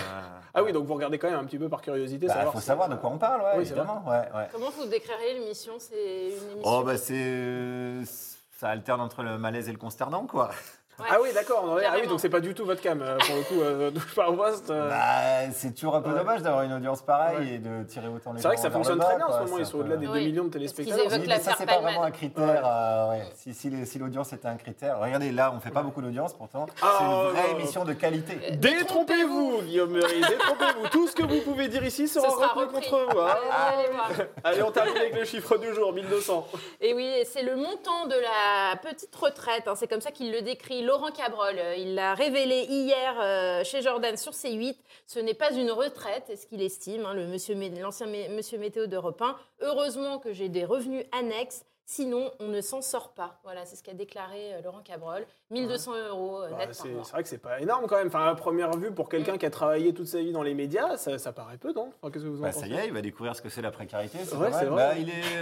Ah 0.52 0.62
oui, 0.62 0.72
donc 0.72 0.84
vous 0.84 0.94
regardez 0.94 1.18
quand 1.18 1.30
même 1.30 1.38
un 1.40 1.44
petit 1.44 1.58
peu 1.58 1.68
par 1.68 1.80
curiosité. 1.80 2.26
bah, 2.26 2.34
savoir 2.34 2.52
faut 2.52 2.60
si- 2.60 2.66
savoir 2.66 2.88
de 2.88 2.96
quoi 2.96 3.10
on 3.10 3.18
parle, 3.18 3.40
ouais, 3.40 3.52
Oui, 3.56 3.62
évidemment. 3.62 4.04
Ouais, 4.06 4.28
ouais. 4.34 4.48
Comment 4.52 4.70
vous 4.70 4.86
décrirez 4.86 5.34
l'émission? 5.34 5.72
C'est 5.78 5.94
une 6.28 6.50
émission. 6.52 6.62
Oh, 6.64 6.82
bah, 6.84 6.96
c'est. 6.98 7.14
euh, 7.16 8.04
Ça 8.52 8.68
alterne 8.68 9.00
entre 9.00 9.22
le 9.22 9.36
malaise 9.36 9.68
et 9.68 9.72
le 9.72 9.78
consternant, 9.78 10.26
quoi. 10.26 10.50
Ouais. 10.98 11.06
Ah 11.10 11.16
oui, 11.22 11.30
d'accord. 11.34 11.78
Ah 11.84 11.94
oui, 12.00 12.06
donc 12.06 12.20
c'est 12.20 12.28
pas 12.28 12.40
du 12.40 12.54
tout 12.54 12.64
votre 12.64 12.80
cam, 12.80 13.02
euh, 13.02 13.16
pour 13.18 13.34
le 13.36 13.42
coup, 13.42 13.60
euh, 13.62 13.90
poste. 14.36 14.70
euh. 14.70 14.88
Bah, 14.88 15.50
c'est 15.52 15.74
toujours 15.74 15.96
un 15.96 16.00
peu 16.02 16.10
Ouais. 16.10 16.18
dommage 16.18 16.42
d'avoir 16.42 16.62
une 16.62 16.72
audience 16.74 17.02
pareille 17.02 17.38
Ouais. 17.38 17.54
et 17.54 17.58
de 17.58 17.82
tirer 17.84 18.06
autant 18.08 18.32
les 18.32 18.40
C'est 18.40 18.46
vrai 18.46 18.56
que 18.56 18.62
ça 18.62 18.70
fonctionne 18.70 18.98
très 19.00 19.16
bien 19.16 19.26
en 19.26 19.32
ce 19.32 19.44
moment, 19.44 19.58
ils 19.58 19.66
sont 19.66 19.78
au-delà 19.78 19.96
des 19.96 20.06
2 20.06 20.12
Oui. 20.12 20.26
millions 20.26 20.44
de 20.44 20.50
téléspectateurs. 20.50 21.04
évoquent 21.06 21.20
Oui, 21.20 21.26
la 21.26 21.36
mais 21.36 21.42
ça, 21.42 21.54
c'est 21.58 21.66
pas 21.66 21.80
vraiment 21.80 22.04
un 22.04 22.10
critère. 22.10 22.62
euh, 22.64 23.10
ouais. 23.10 23.22
si, 23.34 23.54
si, 23.54 23.70
les- 23.70 23.86
si 23.86 23.98
l'audience 23.98 24.32
était 24.32 24.46
un 24.48 24.56
critère. 24.56 24.98
Regardez, 25.00 25.32
là, 25.32 25.52
on 25.56 25.60
fait 25.60 25.70
pas 25.70 25.82
beaucoup 25.82 26.00
d'audience 26.02 26.32
pourtant. 26.32 26.66
Ah, 26.80 26.96
c'est 26.98 27.04
une 27.04 27.30
vraie 27.32 27.50
émission 27.60 27.84
de 27.84 27.92
qualité. 27.92 28.52
Détrompez-vous, 28.52 29.62
Guillaume 29.62 29.94
détrompez-vous. 29.94 30.88
Tout 30.90 31.08
ce 31.08 31.14
que 31.16 31.22
vous 31.22 31.40
pouvez 31.40 31.68
dire 31.68 31.84
ici 31.84 32.06
sera, 32.08 32.28
repris 32.28 32.66
contre 32.72 33.06
vous. 33.12 33.18
hein. 33.20 33.34
Allez 33.52 33.88
voir. 33.92 34.10
Allez, 34.44 34.62
on 34.62 34.70
termine 34.70 34.96
avec 34.96 35.14
le 35.16 35.24
chiffre 35.24 35.56
du 35.58 35.72
jour, 35.74 35.92
1200. 35.92 36.46
Et 36.80 36.94
oui, 36.94 37.12
c'est 37.24 37.42
le 37.42 37.56
montant 37.56 38.06
de 38.06 38.14
la 38.14 38.76
petite 38.76 39.14
retraite. 39.16 39.64
hein, 39.66 39.74
c'est 39.76 39.86
comme 39.88 40.00
ça 40.00 40.10
qu'il 40.10 40.30
le 40.32 40.42
décrit 40.42 40.82
Laurent 40.84 41.10
Cabrol. 41.10 41.58
Euh, 41.58 41.76
Il 41.76 41.94
l'a 41.94 42.14
révélé 42.14 42.62
hier 42.68 43.14
euh, 43.20 43.64
chez 43.64 43.82
Jordan 43.82 44.16
sur 44.16 44.32
C8. 44.32 44.76
Ce 45.06 45.18
n'est 45.18 45.34
pas 45.34 45.52
une 45.52 45.70
retraite, 45.70 46.30
est 46.30 46.36
ce 46.36 46.46
qu'il 46.46 46.62
estime, 46.62 47.04
hein, 47.06 47.14
monsieur, 47.14 47.54
l'ancien 47.80 48.06
mé- 48.06 48.28
monsieur 48.34 48.58
météo 48.58 48.86
d'Europe 48.86 49.20
1. 49.20 49.36
Heureusement 49.60 50.18
que 50.18 50.32
j'ai 50.32 50.48
des 50.48 50.64
revenus 50.64 51.04
annexes. 51.12 51.64
Sinon, 51.86 52.30
on 52.40 52.48
ne 52.48 52.60
s'en 52.62 52.80
sort 52.80 53.10
pas. 53.10 53.38
Voilà, 53.44 53.66
c'est 53.66 53.76
ce 53.76 53.82
qu'a 53.82 53.92
déclaré 53.92 54.54
euh, 54.54 54.62
Laurent 54.62 54.80
Cabrol. 54.80 55.26
1200 55.50 55.92
euros 56.08 56.40
euh, 56.42 56.48
Bah, 56.50 56.56
net 56.56 56.66
par 56.68 56.74
c'est 56.74 56.88
mois. 56.88 57.04
c'est 57.04 57.12
vrai 57.12 57.22
que 57.22 57.28
c'est 57.28 57.38
pas 57.38 57.60
énorme 57.60 57.86
quand 57.86 57.96
même. 57.96 58.06
Enfin, 58.06 58.24
à 58.26 58.34
première 58.34 58.70
vue, 58.72 58.90
pour 58.90 59.10
quelqu'un 59.10 59.36
qui 59.36 59.44
a 59.44 59.50
travaillé 59.50 59.92
toute 59.92 60.06
sa 60.06 60.18
vie 60.20 60.32
dans 60.32 60.42
les 60.42 60.54
médias, 60.54 60.96
ça, 60.96 61.18
ça 61.18 61.32
paraît 61.32 61.58
peu, 61.58 61.74
non? 61.74 61.90
Enfin, 62.00 62.10
Qu'est-ce 62.10 62.24
que 62.24 62.28
vous 62.30 62.38
en 62.40 62.42
Bah, 62.42 62.52
ça 62.52 62.66
y 62.66 62.74
est, 62.74 62.86
il 62.86 62.92
va 62.94 63.02
découvrir 63.02 63.36
ce 63.36 63.42
que 63.42 63.50
c'est 63.50 63.60
la 63.60 63.70
précarité. 63.70 64.18
C'est 64.24 64.34
Ouais, 64.34 64.48
vrai. 64.48 64.66
Bah, 64.70 64.94
il 64.96 65.10
est 65.10 65.38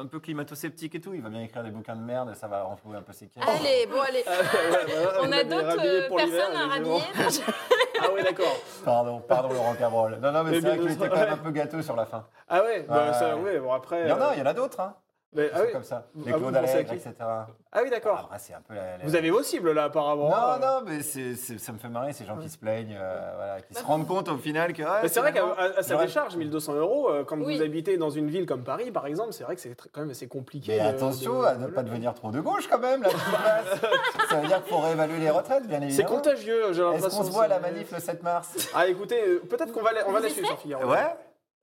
un 0.00 0.06
peu 0.06 0.18
climato-sceptique 0.18 0.94
et 0.94 1.00
tout. 1.00 1.12
Il 1.12 1.20
va 1.20 1.28
bien 1.28 1.42
écrire 1.42 1.62
des 1.62 1.70
bouquins 1.70 1.94
de 1.96 2.00
merde 2.02 2.30
et 2.30 2.34
ça 2.34 2.48
va 2.48 2.62
renflouer 2.62 2.96
un 2.96 3.02
peu 3.02 3.12
ses 3.12 3.26
caisses. 3.28 3.44
Allez, 3.46 3.86
bon, 3.86 4.00
allez. 4.00 4.24
Ouais, 4.32 5.08
On 5.20 5.30
a 5.32 5.44
d'autres 5.44 5.84
euh, 5.84 6.08
personnes 6.08 6.56
à 6.56 6.66
rhabiller? 6.68 7.02
Ah 8.04 8.08
oui, 8.12 8.22
d'accord. 8.24 8.56
Pardon, 8.84 9.20
pardon 9.20 9.50
Laurent 9.54 9.74
Cabrol. 9.74 10.18
Non, 10.20 10.32
non, 10.32 10.42
mais 10.42 10.50
Mais 10.50 10.60
c'est 10.60 10.66
vrai 10.66 10.76
bien 10.78 10.82
qu'il 10.88 10.92
était 10.96 11.08
quand 11.08 11.14
même 11.14 11.24
ouais. 11.26 11.30
un 11.34 11.36
peu 11.36 11.50
gâteux 11.52 11.82
sur 11.82 11.94
la 11.94 12.04
fin. 12.04 12.26
Ah 12.48 12.60
ouais, 12.64 12.82
bah, 12.82 13.06
Ouais, 13.06 13.12
ça, 13.12 13.36
ouais. 13.36 13.42
ouais, 13.42 13.58
bon 13.60 13.72
après. 13.72 14.02
Il 14.02 14.08
y 14.08 14.12
en 14.12 14.20
a, 14.20 14.30
euh, 14.30 14.32
il 14.34 14.38
y 14.40 14.42
en 14.42 14.46
a 14.46 14.54
d'autres. 14.54 14.80
Hein. 14.80 14.96
Mais- 15.34 15.50
ah 15.54 15.60
oui. 15.64 15.72
comme 15.72 15.82
ça. 15.84 16.04
Ah, 16.06 16.18
Les 16.26 16.32
vous 16.32 16.38
Claude 16.38 16.56
Allègre, 16.56 16.92
etc. 16.92 17.12
Ah 17.20 17.80
oui, 17.82 17.90
d'accord. 17.90 18.18
Après, 18.24 18.38
c'est 18.38 18.52
un 18.54 18.60
peu 18.60 18.74
la- 18.74 18.98
la- 18.98 19.04
Vous 19.04 19.14
avez 19.16 19.30
vos 19.30 19.42
cibles 19.42 19.72
là, 19.72 19.84
apparemment. 19.84 20.28
Non, 20.28 20.58
non, 20.60 20.82
mais 20.86 21.00
c'est, 21.02 21.34
c'est- 21.36 21.58
ça 21.58 21.72
me 21.72 21.78
fait 21.78 21.88
marrer 21.88 22.12
ces 22.12 22.24
gens 22.26 22.36
qui 22.36 22.48
se 22.50 22.58
plaignent, 22.58 22.96
euh, 23.00 23.32
voilà, 23.36 23.60
qui 23.62 23.72
se 23.74 23.82
rendent 23.82 24.06
compte 24.06 24.28
au 24.28 24.36
final 24.36 24.72
que. 24.72 24.82
ouais, 24.82 24.88
Mais 25.02 25.08
c'est 25.08 25.20
vrai 25.20 25.32
qu'à 25.32 25.44
à- 25.78 25.82
sa 25.82 25.96
décharge, 25.96 26.36
1200 26.36 26.74
euros, 26.74 27.08
euh, 27.10 27.24
quand 27.24 27.38
Oui. 27.40 27.56
vous 27.56 27.62
habitez 27.62 27.96
dans 27.96 28.10
une 28.10 28.28
ville 28.28 28.44
comme 28.46 28.62
Paris, 28.64 28.90
par 28.90 29.06
exemple, 29.06 29.32
c'est 29.32 29.44
vrai 29.44 29.54
que 29.54 29.60
c'est 29.62 29.74
quand 29.92 30.00
même 30.02 30.10
assez 30.10 30.28
compliqué. 30.28 30.72
Mais 30.76 30.80
attention 30.80 31.40
de- 31.40 31.46
à 31.46 31.54
ne 31.54 31.66
pas 31.68 31.82
devenir 31.82 32.12
trop 32.14 32.30
de 32.30 32.40
gauche 32.40 32.68
quand 32.68 32.78
même, 32.78 33.02
là, 33.02 33.08
tout 33.08 33.18
se 33.18 33.30
passe. 33.30 33.80
Ça 34.28 34.40
veut 34.40 34.46
dire 34.48 34.62
qu'il 34.62 34.72
faut 34.74 34.80
réévaluer 34.80 35.18
les 35.18 35.30
retraites, 35.30 35.66
bien 35.66 35.78
C'est 35.80 35.86
évidemment. 35.86 36.08
contagieux, 36.10 36.62
j'ai 36.72 36.82
Est-ce 36.82 36.92
l'impression. 36.92 37.18
qu'on 37.18 37.24
se 37.24 37.30
voit 37.30 37.44
à 37.44 37.48
la 37.48 37.54
c'est- 37.56 37.60
manif 37.62 37.90
le 37.92 38.00
7 38.00 38.22
mars? 38.22 38.68
Ah 38.74 38.86
écoutez, 38.86 39.22
euh, 39.26 39.42
peut-être 39.48 39.72
qu'on 39.72 39.82
va 39.82 39.92
la, 39.92 40.06
on 40.08 40.12
va 40.12 40.20
la 40.20 40.28
suivre 40.28 40.58
Figaro. 40.58 40.84
Ouais? 40.90 41.16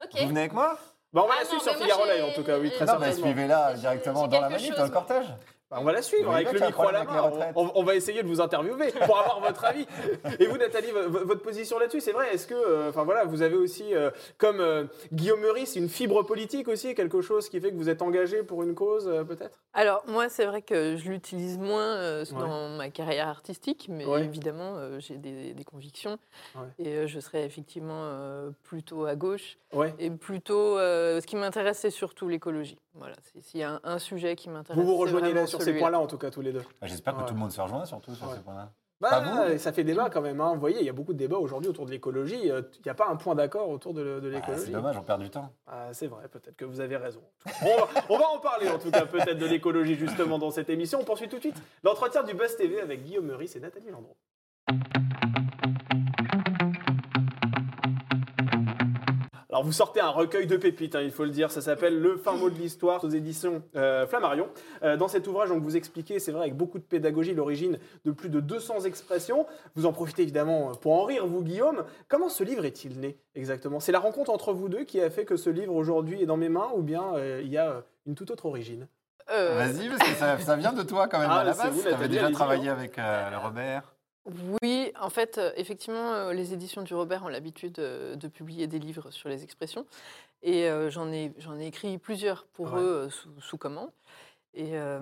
Ok. 0.04 0.21
Vous 0.21 0.27
venez 0.30 0.39
avec 0.42 0.54
moi? 0.54 0.77
Bah, 1.11 1.21
on 1.23 1.27
va 1.27 1.33
Ah 1.38 1.39
la 1.41 1.45
suivre 1.47 1.63
sur 1.63 1.75
Figaro 1.75 2.06
Live 2.06 2.23
en 2.23 2.31
tout 2.33 2.44
cas, 2.44 2.57
oui, 2.59 2.69
très 2.71 2.85
Non, 2.85 2.94
Non, 2.94 3.00
mais 3.00 3.06
certainement. 3.07 3.27
suivez-la 3.31 3.73
directement 3.73 4.27
dans 4.27 4.41
la 4.41 4.50
manif, 4.50 4.75
dans 4.75 4.83
le 4.83 4.89
cortège. 4.89 5.25
Bah, 5.71 5.77
on 5.80 5.83
va 5.83 5.92
la 5.92 6.01
suivre 6.01 6.31
avec 6.33 6.51
le 6.51 6.60
micro 6.60 6.88
à 6.88 6.92
la 6.92 7.04
main. 7.04 7.31
On, 7.56 7.83
va 7.83 7.94
essayer 7.95 8.24
de 8.24 8.27
vous 8.27 8.42
interviewer 8.42 8.92
pour 9.06 9.19
avoir 9.19 9.39
votre 9.39 9.63
avis. 9.66 9.86
Et 10.39 10.48
vous, 10.48 10.57
Nathalie, 10.57 10.89
vo- 10.89 11.10
vo- 11.10 11.25
votre 11.25 11.44
position 11.44 11.77
là-dessus, 11.77 12.01
c'est 12.01 12.12
vrai 12.12 12.33
Est-ce 12.33 12.48
que, 12.48 12.56
euh, 12.56 12.89
enfin 12.89 13.04
voilà, 13.04 13.25
vous 13.25 13.44
avez 13.44 13.56
aussi, 13.56 13.94
euh, 13.94 14.10
comme 14.39 14.62
euh, 14.62 14.86
Guillaume 15.13 15.42
Meurice, 15.42 15.75
une 15.75 15.88
fibre 15.88 16.24
politique 16.24 16.68
aussi, 16.68 16.95
quelque 16.95 17.21
chose 17.21 17.50
qui 17.50 17.60
fait 17.62 17.69
que 17.69 17.75
vous 17.75 17.88
êtes 17.89 18.01
engagé 18.01 18.42
pour 18.42 18.63
une 18.63 18.74
cause, 18.74 19.07
euh, 19.07 19.23
peut-être? 19.23 19.59
Alors, 19.73 20.04
moi, 20.07 20.28
c'est 20.28 20.45
vrai 20.47 20.64
que 20.64 20.97
je 20.97 21.07
l'utilise 21.07 21.59
moins 21.59 21.95
euh, 21.97 22.26
Ouais. 22.31 22.40
dans 22.40 22.69
ma 22.69 22.90
carrière 22.90 23.28
artistique, 23.28 23.85
mais 23.92 24.06
Ouais. 24.06 24.23
évidemment, 24.23 24.73
euh, 24.78 24.99
j'ai 24.99 25.18
des, 25.18 25.54
des 25.54 25.64
convictions. 25.64 26.18
Ouais. 26.56 26.64
Et 26.80 26.95
euh, 26.97 27.07
je 27.07 27.19
serais 27.19 27.44
effectivement 27.45 28.02
euh, 28.06 28.49
plutôt 28.64 29.06
à 29.06 29.16
gauche. 29.16 29.57
Ouais. 29.71 29.94
Et 29.99 30.09
plutôt, 30.09 30.80
euh, 30.80 31.21
ce 31.21 31.28
qui 31.28 31.35
m'intéresse, 31.35 31.78
c'est 31.78 31.92
surtout 31.92 32.28
l'écologie. 32.28 32.80
Voilà, 32.99 33.15
s'il 33.41 33.59
y 33.59 33.63
a 33.63 33.71
un, 33.71 33.79
un 33.83 33.97
sujet 33.99 34.35
qui 34.35 34.49
m'intéresse. 34.49 34.79
Vous 34.79 34.87
vous 34.87 34.97
rejoignez 34.97 35.33
là 35.33 35.47
sur 35.47 35.61
ces 35.61 35.73
points-là, 35.73 35.99
en 35.99 36.06
tout 36.07 36.18
cas, 36.18 36.29
tous 36.29 36.41
les 36.41 36.51
deux. 36.53 36.63
Bah, 36.81 36.87
J'espère 36.87 37.15
que 37.15 37.21
Ouais. 37.21 37.25
tout 37.25 37.33
le 37.33 37.39
monde 37.39 37.51
se 37.51 37.59
rejoint, 37.61 37.85
surtout 37.85 38.13
sur 38.13 38.27
Ouais. 38.27 38.35
ces 38.35 38.41
points-là. 38.41 38.71
Bah, 39.01 39.21
vous 39.51 39.57
ça 39.57 39.71
fait 39.71 39.85
débat 39.85 40.09
quand 40.09 40.19
même. 40.21 40.41
hein. 40.41 40.51
Vous 40.56 40.59
voyez, 40.59 40.79
il 40.81 40.85
y 40.85 40.89
a 40.89 40.94
beaucoup 40.94 41.13
de 41.13 41.18
débats 41.18 41.37
aujourd'hui 41.37 41.69
autour 41.69 41.85
de 41.85 41.91
l'écologie. 41.91 42.51
Euh, 42.51 42.61
Il 42.79 42.81
n'y 42.83 42.91
a 42.91 42.94
pas 42.94 43.07
un 43.07 43.15
point 43.15 43.33
d'accord 43.33 43.69
autour 43.69 43.94
de, 43.94 44.01
le- 44.01 44.19
de 44.19 44.29
Ah, 44.29 44.35
l'écologie. 44.35 44.63
c'est 44.65 44.71
dommage, 44.71 44.97
on 44.97 45.03
perd 45.03 45.21
du 45.21 45.29
temps. 45.29 45.53
Ah, 45.68 45.87
c'est 45.94 46.07
vrai, 46.07 46.27
peut-être 46.27 46.57
que 46.57 46.65
vous 46.65 46.81
avez 46.81 46.97
raison. 46.97 47.21
On 47.61 47.77
va, 47.77 47.87
on 48.09 48.18
va 48.18 48.27
en 48.27 48.39
parler 48.39 48.68
en 48.68 48.77
tout 48.77 48.91
cas 48.91 49.06
peut-être 49.06 49.37
de 49.37 49.45
l'écologie 49.45 49.95
justement 49.95 50.37
dans 50.37 50.51
cette 50.51 50.69
émission. 50.69 50.99
On 50.99 51.06
poursuit 51.06 51.29
tout 51.29 51.37
de 51.37 51.41
suite 51.41 51.61
l'entretien 51.83 52.23
du 52.23 52.33
Buzz 52.33 52.57
TV 52.57 52.81
avec 52.81 53.03
Guillaume 53.03 53.27
Meurice 53.27 53.56
et 53.56 53.61
Nathalie 53.61 53.89
Landreau. 53.89 54.18
Alors 59.59 59.66
vous 59.66 59.73
sortez 59.73 59.99
un 59.99 60.07
recueil 60.07 60.47
de 60.47 60.56
pépites, 60.56 60.95
hein, 60.95 61.01
il 61.01 61.11
faut 61.11 61.25
le 61.25 61.31
dire, 61.31 61.51
ça 61.51 61.59
s'appelle 61.59 61.99
Le 61.99 62.16
fin 62.16 62.31
mot 62.31 62.49
de 62.49 62.56
l'histoire 62.56 63.04
aux 63.04 63.09
éditions 63.09 63.61
euh, 63.75 64.07
Flammarion. 64.07 64.47
Euh, 64.83 64.95
dans 64.95 65.09
cet 65.09 65.28
ouvrage, 65.28 65.49
donc, 65.49 65.61
vous 65.63 65.75
expliquez, 65.75 66.19
c'est 66.19 66.31
vrai, 66.31 66.44
avec 66.44 66.56
beaucoup 66.56 66.80
de 66.80 66.83
pédagogie, 66.85 67.33
l'origine 67.33 67.78
de 68.06 68.11
plus 68.11 68.30
de 68.30 68.39
200 68.39 68.85
expressions. 68.85 69.45
Vous 69.75 69.85
en 69.85 69.92
profitez 69.92 70.21
évidemment 70.21 70.71
pour 70.75 70.94
en 70.94 71.04
rire, 71.04 71.28
vous 71.28 71.44
Guillaume. 71.44 71.83
Comment 72.07 72.30
ce 72.30 72.42
livre 72.45 72.63
est-il 72.63 73.01
né 73.01 73.18
exactement? 73.35 73.81
C'est 73.81 73.92
la 73.92 73.99
rencontre 73.99 74.31
entre 74.31 74.54
vous 74.54 74.69
deux 74.69 74.85
qui 74.85 75.01
a 75.01 75.09
fait 75.09 75.25
que 75.25 75.35
ce 75.35 75.49
livre 75.49 75.75
aujourd'hui 75.75 76.23
est 76.23 76.25
dans 76.25 76.37
mes 76.37 76.47
mains 76.47 76.69
ou 76.73 76.81
bien 76.81 77.16
euh, 77.16 77.42
il 77.44 77.49
y 77.49 77.57
a 77.57 77.69
euh, 77.69 77.81
une 78.06 78.16
toute 78.16 78.31
autre 78.31 78.45
origine? 78.45 78.87
Euh, 79.30 79.56
Vas-y, 79.56 79.89
parce 79.89 80.09
que 80.09 80.16
ça, 80.16 80.39
ça 80.39 80.56
vient 80.56 80.71
de 80.71 80.83
toi 80.83 81.09
quand 81.09 81.19
même 81.19 81.30
Ah, 81.30 81.39
à 81.39 81.44
la 81.44 81.54
base. 81.54 81.81
Tu 81.81 81.87
avais 81.89 82.07
déjà 82.07 82.31
travaillé 82.31 82.69
avec 82.69 82.97
euh, 82.97 83.30
le 83.30 83.37
Robert. 83.37 83.94
Oui, 84.62 84.92
en 85.00 85.09
fait, 85.09 85.38
euh, 85.38 85.52
effectivement, 85.56 86.14
euh, 86.14 86.33
les 86.33 86.54
éditions 86.54 86.81
du 86.81 86.94
Robert 86.94 87.24
ont 87.24 87.28
l'habitude 87.30 87.80
euh, 87.80 88.16
de 88.16 88.28
publier 88.28 88.68
des 88.68 88.80
livres 88.80 89.12
sur 89.12 89.30
les 89.30 89.44
expressions. 89.44 89.86
Et 90.44 90.69
euh, 90.69 90.90
j'en 90.90 91.12
ai, 91.12 91.33
j'en 91.40 91.57
ai 91.59 91.66
écrit 91.68 91.98
plusieurs 91.98 92.45
pour 92.45 92.74
Ouais. 92.74 92.80
eux 92.81 93.09
sous, 93.09 93.30
sous 93.42 93.57
commande. 93.57 93.90
Et, 94.54 94.71
euh, 94.74 95.00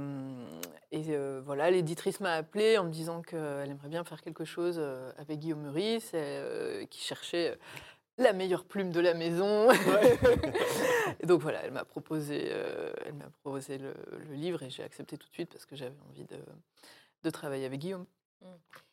et 0.92 1.04
euh, 1.10 1.42
voilà, 1.46 1.72
l'éditrice 1.72 2.20
m'a 2.20 2.34
appelée 2.34 2.78
en 2.78 2.84
me 2.84 2.90
disant 2.92 3.22
qu'elle 3.22 3.70
aimerait 3.70 3.88
bien 3.88 4.04
faire 4.04 4.22
quelque 4.22 4.46
chose 4.46 4.82
avec 5.18 5.40
Guillaume 5.40 5.62
Meurice, 5.62 6.14
qui 6.90 7.00
cherchait 7.02 7.58
la 8.18 8.34
meilleure 8.34 8.66
plume 8.66 8.92
de 8.92 9.00
la 9.00 9.14
maison. 9.14 9.68
Ouais. 9.70 10.20
Et 11.22 11.26
donc 11.26 11.42
voilà, 11.42 11.64
elle 11.64 11.72
m'a 11.72 11.86
proposé, 11.86 12.48
elle 13.06 13.14
m'a 13.14 13.30
proposé 13.44 13.78
le, 13.78 13.94
le 14.30 14.36
livre 14.36 14.64
et 14.64 14.70
j'ai 14.70 14.84
accepté 14.84 15.18
tout 15.18 15.28
de 15.30 15.34
suite 15.34 15.50
parce 15.52 15.66
que 15.66 15.76
j'avais 15.76 15.96
envie 16.10 16.26
de, 16.26 16.36
de 17.24 17.30
travailler 17.30 17.66
avec 17.66 17.80
Guillaume. 17.80 18.06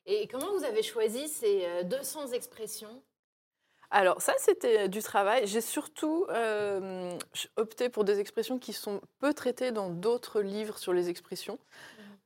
Et 0.06 0.26
comment 0.28 0.52
vous 0.56 0.64
avez 0.64 0.82
choisi 0.82 1.28
ces 1.28 1.64
euh, 1.66 1.82
200 1.82 2.28
expressions? 2.32 3.02
Alors 3.90 4.20
ça, 4.22 4.32
c'était 4.38 4.88
du 4.88 5.02
travail. 5.02 5.46
J'ai 5.46 5.60
surtout 5.60 6.26
euh, 6.30 7.16
opté 7.56 7.88
pour 7.88 8.02
des 8.04 8.18
expressions 8.18 8.58
qui 8.58 8.72
sont 8.72 9.00
peu 9.20 9.32
traitées 9.34 9.70
dans 9.70 9.88
d'autres 9.90 10.40
livres 10.40 10.78
sur 10.78 10.92
les 10.92 11.08
expressions. 11.10 11.58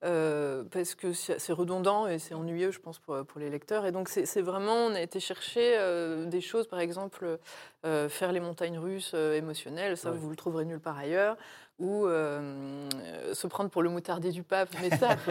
euh, 0.04 0.64
parce 0.64 0.94
que 0.96 1.12
c'est 1.14 1.52
redondant 1.52 2.06
et 2.08 2.18
c'est 2.20 2.34
ennuyeux, 2.34 2.72
je 2.72 2.80
pense, 2.80 2.98
pour, 3.00 3.24
pour 3.26 3.40
les 3.40 3.50
lecteurs. 3.50 3.86
Et 3.86 3.92
donc, 3.92 4.08
c'est 4.10 4.42
vraiment, 4.42 4.74
on 4.86 4.94
a 4.94 5.00
été 5.02 5.20
chercher 5.20 5.76
euh, 5.78 6.26
des 6.26 6.40
choses, 6.42 6.68
par 6.68 6.80
exemple, 6.80 7.38
euh, 7.86 8.08
faire 8.10 8.32
les 8.32 8.40
montagnes 8.40 8.78
russes 8.78 9.12
euh, 9.14 9.34
émotionnelles, 9.34 9.96
ça, 9.96 10.10
Ouais. 10.10 10.18
vous 10.18 10.30
le 10.30 10.36
trouverez 10.36 10.64
nulle 10.66 10.80
part 10.80 10.98
ailleurs, 10.98 11.36
ou 11.78 12.06
euh, 12.06 12.88
euh, 12.96 13.27
se 13.38 13.46
prendre 13.46 13.70
pour 13.70 13.82
le 13.82 13.88
moutardier 13.90 14.30
du 14.32 14.42
pape, 14.42 14.68
mais 14.82 14.90
ça, 14.96 15.10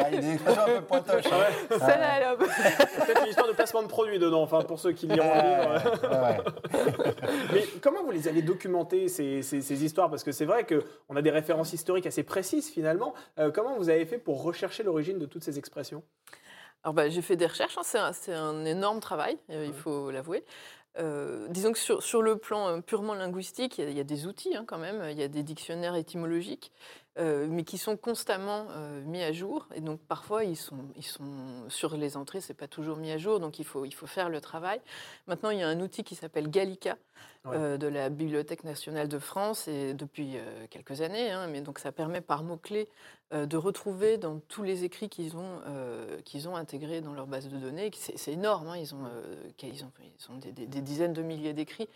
Ah, 0.00 0.08
il 0.10 0.14
y 0.14 0.18
a 0.18 0.20
des 0.20 0.32
expressions 0.34 0.62
un 0.62 0.66
peu 0.78 0.82
pointoches. 0.82 1.24
Ah 1.30 1.38
ouais. 1.38 1.78
celle-là, 1.78 2.08
elle 2.16 2.22
est 2.22 2.26
un 2.26 2.36
peu- 2.36 2.46
Peut-être 2.46 3.22
une 3.22 3.28
histoire 3.28 3.48
de 3.48 3.52
placement 3.52 3.82
de 3.82 3.88
produits 3.88 4.18
dedans, 4.18 4.42
enfin 4.42 4.62
pour 4.62 4.78
ceux 4.78 4.92
qui 4.92 5.06
liront 5.06 5.32
le 5.34 5.40
livre. 5.40 6.44
Mais 7.52 7.64
comment 7.80 8.02
vous 8.04 8.10
les 8.10 8.28
avez 8.28 8.42
documentées, 8.42 9.08
ces, 9.08 9.42
ces- 9.42 9.60
ces 9.60 9.84
histoires? 9.84 10.10
Parce 10.10 10.22
que 10.24 10.32
c'est 10.32 10.44
vrai 10.44 10.66
qu'on 10.66 11.16
a 11.16 11.22
des 11.22 11.30
références 11.30 11.72
historiques 11.72 12.06
assez 12.06 12.22
précises 12.22 12.68
finalement. 12.70 13.14
Euh, 13.38 13.50
comment 13.50 13.76
vous 13.76 13.88
avez 13.90 14.06
fait 14.06 14.18
pour 14.18 14.42
rechercher 14.42 14.82
l'origine 14.82 15.18
de 15.18 15.26
toutes 15.26 15.44
ces 15.44 15.58
expressions? 15.58 16.02
Alors 16.84 16.94
bah, 16.94 17.08
j'ai 17.08 17.22
fait 17.22 17.36
des 17.36 17.46
recherches, 17.46 17.76
hein, 17.76 17.82
c'est 17.84 17.98
un, 17.98 18.12
c'est 18.12 18.34
un 18.34 18.64
énorme 18.64 19.00
travail, 19.00 19.36
euh, 19.50 19.64
il 19.66 19.72
faut 19.74 20.10
l'avouer. 20.12 20.44
Euh, 20.98 21.46
disons 21.50 21.72
que 21.72 21.78
sur, 21.78 22.22
le 22.22 22.36
plan 22.36 22.68
euh, 22.68 22.80
purement 22.80 23.14
linguistique, 23.14 23.78
il 23.78 23.84
y 23.84 23.86
a- 23.86 23.90
il 23.90 23.96
y, 23.96 24.00
a 24.00 24.04
des 24.04 24.26
outils 24.26 24.56
hein, 24.56 24.64
quand 24.66 24.78
même, 24.78 25.02
il 25.10 25.18
y 25.18 25.22
a 25.22 25.28
des 25.28 25.42
dictionnaires 25.44 25.94
étymologiques, 25.94 26.72
euh, 27.18 27.46
mais 27.50 27.64
qui 27.64 27.78
sont 27.78 27.96
constamment 27.96 28.66
euh, 28.70 29.02
mis 29.04 29.22
à 29.22 29.32
jour. 29.32 29.66
Et 29.74 29.80
donc 29.80 30.00
parfois, 30.00 30.44
ils 30.44 30.56
sont, 30.56 30.78
ils 30.96 31.04
sont 31.04 31.68
sur 31.68 31.96
les 31.96 32.16
entrées, 32.16 32.40
c'est 32.40 32.54
pas 32.54 32.68
toujours 32.68 32.96
mis 32.96 33.10
à 33.10 33.18
jour, 33.18 33.40
donc 33.40 33.58
il 33.58 33.64
faut, 33.64 33.84
il 33.84 33.92
faut 33.94 34.06
faire 34.06 34.28
le 34.28 34.40
travail. 34.40 34.80
Maintenant, 35.26 35.50
il 35.50 35.58
y 35.58 35.62
a 35.62 35.68
un 35.68 35.80
outil 35.80 36.04
qui 36.04 36.14
s'appelle 36.14 36.48
Gallica 36.50 36.96
Ouais. 37.44 37.56
euh, 37.56 37.76
de 37.78 37.86
la 37.86 38.10
Bibliothèque 38.10 38.64
nationale 38.64 39.06
de 39.08 39.18
France, 39.18 39.68
et 39.68 39.94
depuis 39.94 40.36
quelques 40.70 41.00
années, 41.02 41.30
hein, 41.30 41.46
mais 41.46 41.60
donc 41.60 41.78
ça 41.78 41.92
permet 41.92 42.20
par 42.20 42.42
mots-clés 42.42 42.88
de 43.32 43.56
retrouver 43.56 44.18
dans 44.18 44.40
tous 44.48 44.62
les 44.64 44.84
écrits 44.84 45.08
qu'ils 45.08 45.36
ont, 45.36 45.60
qu'ils 46.24 46.48
ont 46.48 46.56
intégrés 46.56 47.00
dans 47.00 47.12
leur 47.12 47.26
base 47.26 47.48
de 47.48 47.56
données. 47.56 47.90
C'est 47.94 48.32
énorme, 48.32 48.68
hein, 48.68 48.76
ils, 48.76 48.94
ont, 48.94 49.04
qu'ils 49.56 49.84
ont, 49.84 49.90
ils 50.00 50.32
ont 50.32 50.36
des, 50.38 50.50
des- 50.50 50.66
des 50.66 50.80
dizaines 50.80 51.12
de 51.12 51.22
milliers 51.22 51.52
d'écrits. 51.52 51.88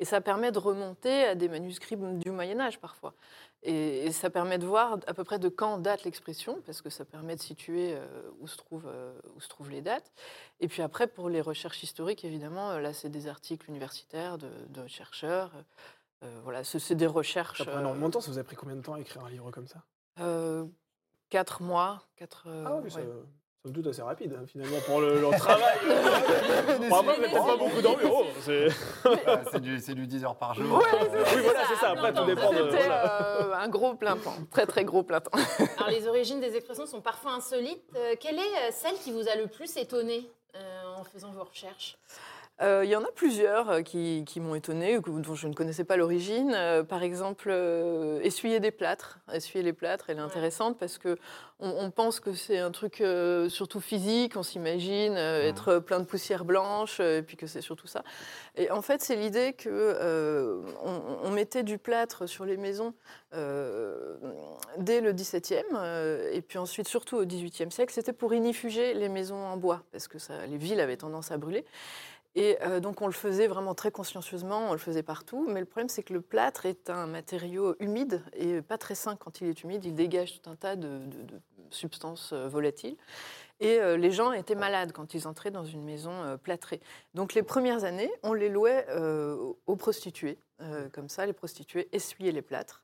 Et 0.00 0.04
ça 0.04 0.20
permet 0.20 0.50
de 0.52 0.58
remonter 0.58 1.24
à 1.24 1.34
des 1.34 1.48
manuscrits 1.48 1.96
du 1.96 2.30
Moyen 2.30 2.60
Âge 2.60 2.78
parfois. 2.78 3.14
Et, 3.62 4.06
et 4.06 4.12
ça 4.12 4.30
permet 4.30 4.58
de 4.58 4.66
voir 4.66 4.98
à 5.06 5.12
peu 5.12 5.22
près 5.22 5.38
de 5.38 5.50
quand 5.50 5.76
date 5.78 6.04
l'expression, 6.04 6.62
parce 6.64 6.80
que 6.80 6.88
ça 6.88 7.04
permet 7.04 7.36
de 7.36 7.42
situer 7.42 7.94
euh, 7.94 8.06
où, 8.40 8.48
se 8.48 8.56
trouvent, 8.56 8.88
euh, 8.88 9.12
où 9.36 9.40
se 9.40 9.48
trouvent 9.48 9.70
les 9.70 9.82
dates. 9.82 10.12
Et 10.60 10.68
puis 10.68 10.80
après, 10.80 11.06
pour 11.06 11.28
les 11.28 11.42
recherches 11.42 11.82
historiques, 11.82 12.24
évidemment, 12.24 12.70
euh, 12.70 12.80
là, 12.80 12.94
c'est 12.94 13.10
des 13.10 13.28
articles 13.28 13.68
universitaires 13.68 14.38
de, 14.38 14.50
de 14.70 14.86
chercheurs. 14.86 15.52
Euh, 16.22 16.40
voilà, 16.42 16.64
c'est 16.64 16.94
des 16.94 17.06
recherches. 17.06 17.58
Ça 17.58 17.66
prend 17.66 17.80
énormément 17.80 18.08
de 18.08 18.12
temps. 18.14 18.20
Ça 18.20 18.30
vous 18.30 18.38
a 18.38 18.44
pris 18.44 18.56
combien 18.56 18.76
de 18.76 18.82
temps 18.82 18.94
à 18.94 19.00
écrire 19.00 19.24
un 19.24 19.30
livre 19.30 19.50
comme 19.50 19.68
ça? 19.68 19.82
Quatre 21.28 21.62
mois. 21.62 22.02
Quatre, 22.16 22.48
Ah 22.66 22.76
oui, 22.76 22.84
ouais. 22.84 22.90
ça, 22.90 23.00
somme 23.62 23.74
toute 23.74 23.86
assez 23.88 24.00
rapide 24.02 24.32
hein, 24.38 24.44
finalement 24.46 24.78
pour 24.86 25.00
le, 25.02 25.20
leur 25.20 25.30
travail. 25.36 25.76
Bon, 26.88 26.96
après, 26.96 27.16
peut-être 27.16 27.46
pas 27.46 27.56
beaucoup 27.56 27.82
d'environ. 27.82 28.24
c'est- 28.40 28.68
Ouais, 29.04 29.42
c'est 29.52 29.60
du, 29.60 29.78
c'est 29.80 29.94
du 29.94 30.06
10 30.06 30.24
heures 30.24 30.36
par 30.36 30.54
jour. 30.54 30.78
Ouais, 30.78 30.84
Euh, 30.94 31.24
Oui, 31.34 31.42
voilà, 31.42 31.60
c'est 31.68 31.74
ça. 31.74 31.88
Ah, 31.88 31.90
Après, 31.92 32.12
non, 32.12 32.22
tout 32.22 32.28
non, 32.28 32.34
dépend 32.34 32.50
de. 32.52 32.70
C'était 32.70 32.84
voilà. 32.84 33.22
euh, 33.42 33.52
un 33.54 33.68
gros 33.68 33.94
plein 33.94 34.16
temps, 34.16 34.34
très 34.50 34.66
très 34.66 34.84
gros 34.84 35.02
plein 35.02 35.20
temps. 35.20 35.30
Alors, 35.76 35.90
les 35.90 36.06
origines 36.08 36.40
des 36.40 36.56
expressions 36.56 36.86
sont 36.86 37.00
parfois 37.02 37.32
insolites. 37.32 37.82
Euh, 37.96 38.14
quelle 38.18 38.38
est 38.38 38.40
euh, 38.40 38.70
celle 38.70 38.94
qui 38.94 39.12
vous 39.12 39.28
a 39.28 39.36
le 39.36 39.46
plus 39.46 39.76
étonné 39.76 40.30
euh, 40.56 40.82
en 40.98 41.04
faisant 41.04 41.30
vos 41.30 41.44
recherches? 41.44 41.96
Euh, 42.62 42.82
Il 42.84 42.90
y 42.90 42.96
en 42.96 43.02
a 43.02 43.10
plusieurs 43.14 43.70
euh, 43.70 43.80
qui, 43.82 44.22
qui 44.26 44.38
m'ont 44.38 44.54
étonnée, 44.54 44.98
ou 44.98 45.02
que- 45.02 45.10
dont 45.10 45.34
je 45.34 45.48
ne 45.48 45.54
connaissais 45.54 45.84
pas 45.84 45.96
l'origine. 45.96 46.52
Euh, 46.54 46.82
par 46.82 47.02
exemple, 47.02 47.48
euh, 47.50 48.20
essuyer 48.20 48.60
des 48.60 48.70
plâtres. 48.70 49.18
Essuyer 49.32 49.62
les 49.64 49.72
plâtres, 49.72 50.06
elle 50.10 50.18
est 50.18 50.20
Ouais. 50.20 50.26
intéressante 50.26 50.78
parce 50.78 50.98
que 50.98 51.16
on, 51.58 51.70
on 51.78 51.90
pense 51.90 52.20
que 52.20 52.32
c'est 52.34 52.58
un 52.58 52.70
truc 52.70 53.00
euh, 53.00 53.48
surtout 53.48 53.80
physique. 53.80 54.34
On 54.36 54.42
s'imagine 54.42 55.14
euh, 55.16 55.48
être 55.48 55.78
plein 55.78 56.00
de 56.00 56.04
poussière 56.04 56.44
blanche, 56.44 56.98
euh, 57.00 57.18
et 57.18 57.22
puis 57.22 57.36
que 57.38 57.46
c'est 57.46 57.62
surtout 57.62 57.86
ça. 57.86 58.02
Et 58.56 58.70
en 58.70 58.82
fait, 58.82 59.00
c'est 59.00 59.16
l'idée 59.16 59.54
que 59.54 59.68
euh, 59.70 60.60
on, 60.84 61.28
on 61.28 61.30
mettait 61.30 61.62
du 61.62 61.78
plâtre 61.78 62.26
sur 62.28 62.44
les 62.44 62.58
maisons 62.58 62.92
euh, 63.34 64.16
dès 64.76 65.00
le 65.00 65.12
XVIIe, 65.12 65.62
euh, 65.74 66.30
et 66.32 66.42
puis 66.42 66.58
ensuite 66.58 66.88
surtout 66.88 67.16
au 67.16 67.24
XVIIIe 67.24 67.70
siècle. 67.70 67.92
C'était 67.94 68.12
pour 68.12 68.34
inifuger 68.34 68.92
les 68.92 69.08
maisons 69.08 69.42
en 69.46 69.56
bois, 69.56 69.82
parce 69.92 70.08
que 70.08 70.18
ça, 70.18 70.46
les 70.46 70.58
villes 70.58 70.80
avaient 70.80 70.98
tendance 70.98 71.30
à 71.30 71.38
brûler. 71.38 71.64
Et 72.36 72.58
euh, 72.62 72.78
donc 72.78 73.02
on 73.02 73.06
le 73.06 73.12
faisait 73.12 73.48
vraiment 73.48 73.74
très 73.74 73.90
consciencieusement, 73.90 74.68
on 74.70 74.72
le 74.72 74.78
faisait 74.78 75.02
partout. 75.02 75.46
Mais 75.48 75.60
le 75.60 75.66
problème, 75.66 75.88
c'est 75.88 76.02
que 76.04 76.12
le 76.12 76.20
plâtre 76.20 76.64
est 76.66 76.88
un 76.88 77.06
matériau 77.06 77.74
humide 77.80 78.22
et 78.34 78.62
pas 78.62 78.78
très 78.78 78.94
sain 78.94 79.16
quand 79.16 79.40
il 79.40 79.48
est 79.48 79.62
humide. 79.64 79.84
Il 79.84 79.94
dégage 79.94 80.40
tout 80.40 80.48
un 80.48 80.54
tas 80.56 80.76
de, 80.76 80.86
de- 80.98 81.22
de 81.24 81.40
substances 81.70 82.32
euh, 82.32 82.48
volatiles. 82.48 82.96
Et 83.60 83.78
euh, 83.80 83.96
les 83.96 84.10
gens 84.10 84.32
étaient 84.32 84.54
malades 84.54 84.92
quand 84.92 85.12
ils 85.14 85.26
entraient 85.28 85.50
dans 85.50 85.64
une 85.64 85.82
maison 85.84 86.12
euh, 86.22 86.36
plâtrée. 86.36 86.80
Donc 87.14 87.34
les 87.34 87.42
premières 87.42 87.84
années, 87.84 88.10
on 88.22 88.32
les 88.32 88.48
louait 88.48 88.86
aux 89.66 89.76
prostituées. 89.76 90.38
Comme 90.92 91.08
ça, 91.08 91.24
les 91.24 91.32
prostituées 91.32 91.88
essuyaient 91.92 92.32
les 92.32 92.42
plâtres. 92.42 92.82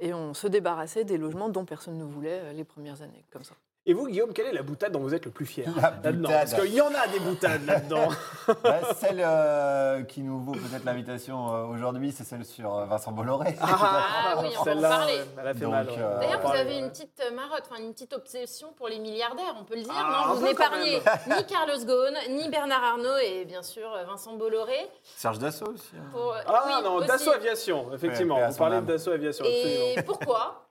Et 0.00 0.12
on 0.12 0.34
se 0.34 0.46
débarrassait 0.46 1.04
des 1.04 1.16
logements 1.16 1.48
dont 1.48 1.64
personne 1.64 1.96
ne 1.96 2.04
voulait 2.04 2.52
les 2.52 2.64
premières 2.64 3.00
années, 3.00 3.24
comme 3.30 3.42
ça. 3.42 3.54
Et 3.88 3.94
vous, 3.94 4.08
Guillaume, 4.08 4.32
quelle 4.32 4.46
est 4.48 4.52
la 4.52 4.62
boutade 4.64 4.90
dont 4.90 4.98
vous 4.98 5.14
êtes 5.14 5.24
le 5.26 5.30
plus 5.30 5.46
fier? 5.46 5.64
La 5.76 5.90
là-dedans 5.90 6.28
boutade. 6.28 6.50
Parce 6.50 6.60
qu'il 6.60 6.74
y 6.74 6.80
en 6.80 6.88
a 6.92 7.06
des 7.06 7.20
boutades 7.20 7.64
là-dedans. 7.66 8.08
bah, 8.64 8.80
celle 8.98 9.22
euh, 9.24 10.02
qui 10.02 10.22
nous 10.22 10.40
vaut 10.40 10.52
peut-être 10.52 10.84
l'invitation 10.84 11.54
euh, 11.54 11.64
aujourd'hui, 11.66 12.10
c'est 12.10 12.24
celle 12.24 12.44
sur 12.44 12.76
euh, 12.76 12.84
Vincent 12.86 13.12
Bolloré. 13.12 13.54
Ah 13.60 14.34
oui, 14.42 14.48
on 14.58 14.62
va 14.64 14.72
en 14.76 14.80
parler. 14.80 15.12
ouais, 15.14 15.24
elle 15.40 15.46
a 15.46 15.54
fait 15.54 15.60
Donc, 15.60 15.70
mal. 15.70 15.86
ouais. 15.86 15.94
euh, 15.98 16.16
On 16.16 16.20
D'ailleurs, 16.20 16.36
vous 16.38 16.42
parler, 16.42 16.60
avez 16.60 16.78
une 16.78 16.90
petite 16.90 17.22
marotte, 17.32 17.62
enfin 17.70 17.80
une 17.80 17.92
petite 17.92 18.12
obsession 18.12 18.72
pour 18.76 18.88
les 18.88 18.98
milliardaires, 18.98 19.54
on 19.60 19.62
peut 19.62 19.76
le 19.76 19.82
dire. 19.82 19.92
Ah, 19.96 20.26
non, 20.30 20.34
vous 20.34 20.44
n'épargnez 20.46 21.00
ni 21.28 21.46
Carlos 21.46 21.84
Ghosn, 21.84 22.14
ni 22.30 22.48
Bernard 22.48 22.82
Arnault 22.82 23.18
et 23.22 23.44
bien 23.44 23.62
sûr 23.62 23.88
Vincent 24.08 24.34
Bolloré. 24.34 24.90
Serge 25.16 25.38
Dassault 25.38 25.72
aussi. 25.72 25.92
hein. 25.96 26.02
Pour, 26.10 26.34
Ah 26.48 26.64
oui, 26.66 26.72
non, 26.82 26.94
aussi. 26.96 27.06
Dassault 27.06 27.30
Aviation, 27.32 27.86
effectivement. 27.94 28.36
Ouais, 28.40 28.48
parlait 28.58 28.76
âme. 28.76 28.86
de 28.86 28.92
Dassault 28.94 29.12
Aviation, 29.12 29.44
absolument. 29.44 29.84
Et 29.96 30.02
pourquoi? 30.02 30.65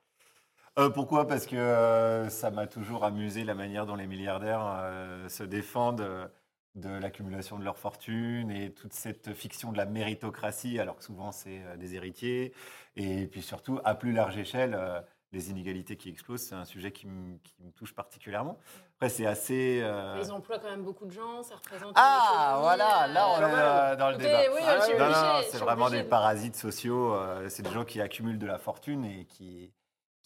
Euh, 0.77 0.89
pourquoi? 0.89 1.25
Parce 1.27 1.46
que 1.46 1.55
euh, 1.55 2.29
ça 2.29 2.51
m'a 2.51 2.67
toujours 2.67 3.05
amusé 3.05 3.44
la 3.46 3.55
manière 3.55 3.86
dont 3.86 3.96
les 3.96 4.08
milliardaires 4.08 4.62
euh, 4.65 5.29
se 5.29 5.44
défendent 5.44 6.29
de 6.75 6.89
l'accumulation 6.89 7.58
de 7.58 7.63
leur 7.63 7.77
fortune 7.77 8.51
et 8.51 8.74
toute 8.74 8.91
cette 8.91 9.34
fiction 9.34 9.72
de 9.72 9.77
la 9.77 9.86
méritocratie, 9.86 10.77
alors 10.77 10.98
que 10.98 11.03
souvent 11.05 11.32
c'est 11.32 11.62
euh, 11.63 11.77
des 11.77 11.96
héritiers. 11.96 12.53
Et 12.98 13.27
puis 13.27 13.41
surtout, 13.41 13.79
à 13.86 13.96
plus 13.96 14.12
large 14.12 14.38
échelle, 14.38 14.75
euh, 14.77 15.00
les 15.32 15.50
inégalités 15.50 15.96
qui 15.96 16.10
explosent, 16.10 16.41
c'est 16.41 16.55
un 16.55 16.65
sujet 16.65 16.91
qui, 16.91 17.08
me- 17.08 17.38
qui 17.38 17.55
me 17.63 17.72
touche 17.72 17.96
particulièrement. 17.96 18.58
Après, 18.98 19.08
c'est 19.08 19.25
assez... 19.25 19.79
euh, 19.82 20.20
Ils 20.22 20.32
emploient 20.34 20.60
quand 20.60 20.70
même 20.70 20.84
beaucoup 20.84 21.05
de 21.05 21.12
gens, 21.12 21.41
ça 21.44 21.55
représente. 21.55 21.94
Ah, 21.96 22.58
voilà, 22.62 23.08
là 23.08 23.27
on 23.29 23.41
euh, 23.41 23.48
est 23.48 23.53
euh, 23.53 23.96
dans 23.96 24.10
le 24.12 24.17
débat. 24.17 24.41
oui, 24.53 24.60
Ah, 24.62 24.77
Non, 25.00 25.10
non, 25.10 25.41
c'est 25.50 25.58
vraiment 25.60 25.89
des 25.89 26.03
parasites 26.03 26.55
sociaux. 26.58 27.13
euh, 27.13 27.48
c'est 27.48 27.63
des 27.63 27.72
gens 27.72 27.86
qui 27.86 28.01
accumulent 28.01 28.39
de 28.39 28.46
la 28.48 28.58
fortune 28.58 29.05
et 29.05 29.25
qui, 29.25 29.72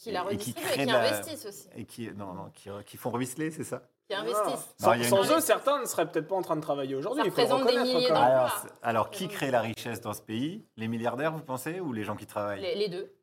Qui 0.01 0.11
la 0.11 0.25
et 0.31 0.37
qui 0.37 0.51
et 0.51 0.53
qui 0.53 0.85
la- 0.85 0.99
investissent 0.99 1.45
aussi. 1.45 1.67
et 1.75 1.85
qui, 1.85 2.09
non, 2.15 2.33
non, 2.33 2.49
qui, 2.53 2.69
qui 2.85 2.95
font 2.97 3.09
ruisseler, 3.11 3.51
c'est 3.51 3.65
ça? 3.65 3.81
Qui 4.09 4.15
investissent. 4.15 4.73
Sans, 4.79 4.95
Non, 4.95 5.03
sans 5.03 5.23
une- 5.23 5.31
eux, 5.37 5.39
certains 5.41 5.79
ne 5.81 5.85
seraient 5.85 6.09
peut-être 6.09 6.27
pas 6.27 6.35
en 6.35 6.41
train 6.41 6.55
de 6.55 6.61
travailler 6.61 6.95
aujourd'hui. 6.95 7.21
Ça 7.21 7.27
il 7.27 7.31
faut 7.31 7.41
le 7.41 7.53
représente 7.53 7.67
des 7.69 7.77
milliers 7.93 8.07
d'emplois. 8.07 8.25
alors, 8.25 8.65
alors, 8.81 9.09
qui 9.11 9.27
crée 9.27 9.51
la 9.51 9.61
richesse 9.61 9.99
dans 10.01 10.13
ce 10.13 10.21
pays? 10.21 10.65
Les 10.77 10.87
milliardaires, 10.87 11.31
vous 11.33 11.43
pensez, 11.43 11.79
ou 11.81 11.91
les 11.93 12.03
gens 12.03 12.15
qui 12.15 12.25
travaillent? 12.25 12.61
Les, 12.61 12.75
les 12.75 12.87
deux. 12.89 13.13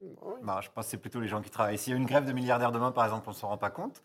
Bah, 0.43 0.61
Je 0.63 0.69
pense 0.73 0.85
que 0.85 0.91
c'est 0.91 0.97
plutôt 0.99 1.19
les 1.19 1.29
gens 1.29 1.41
qui 1.41 1.51
travaillent. 1.51 1.79
S'il 1.79 1.93
y 1.93 1.97
a 1.97 1.99
une 1.99 2.07
grève 2.07 2.25
de 2.27 2.33
milliardaires 2.33 2.73
demain, 2.73 2.93
par 2.93 3.05
exemple, 3.05 3.25
on 3.27 3.31
ne 3.33 3.37
s'en 3.37 3.49
rend 3.49 3.59
pas 3.59 3.71
compte. 3.71 4.03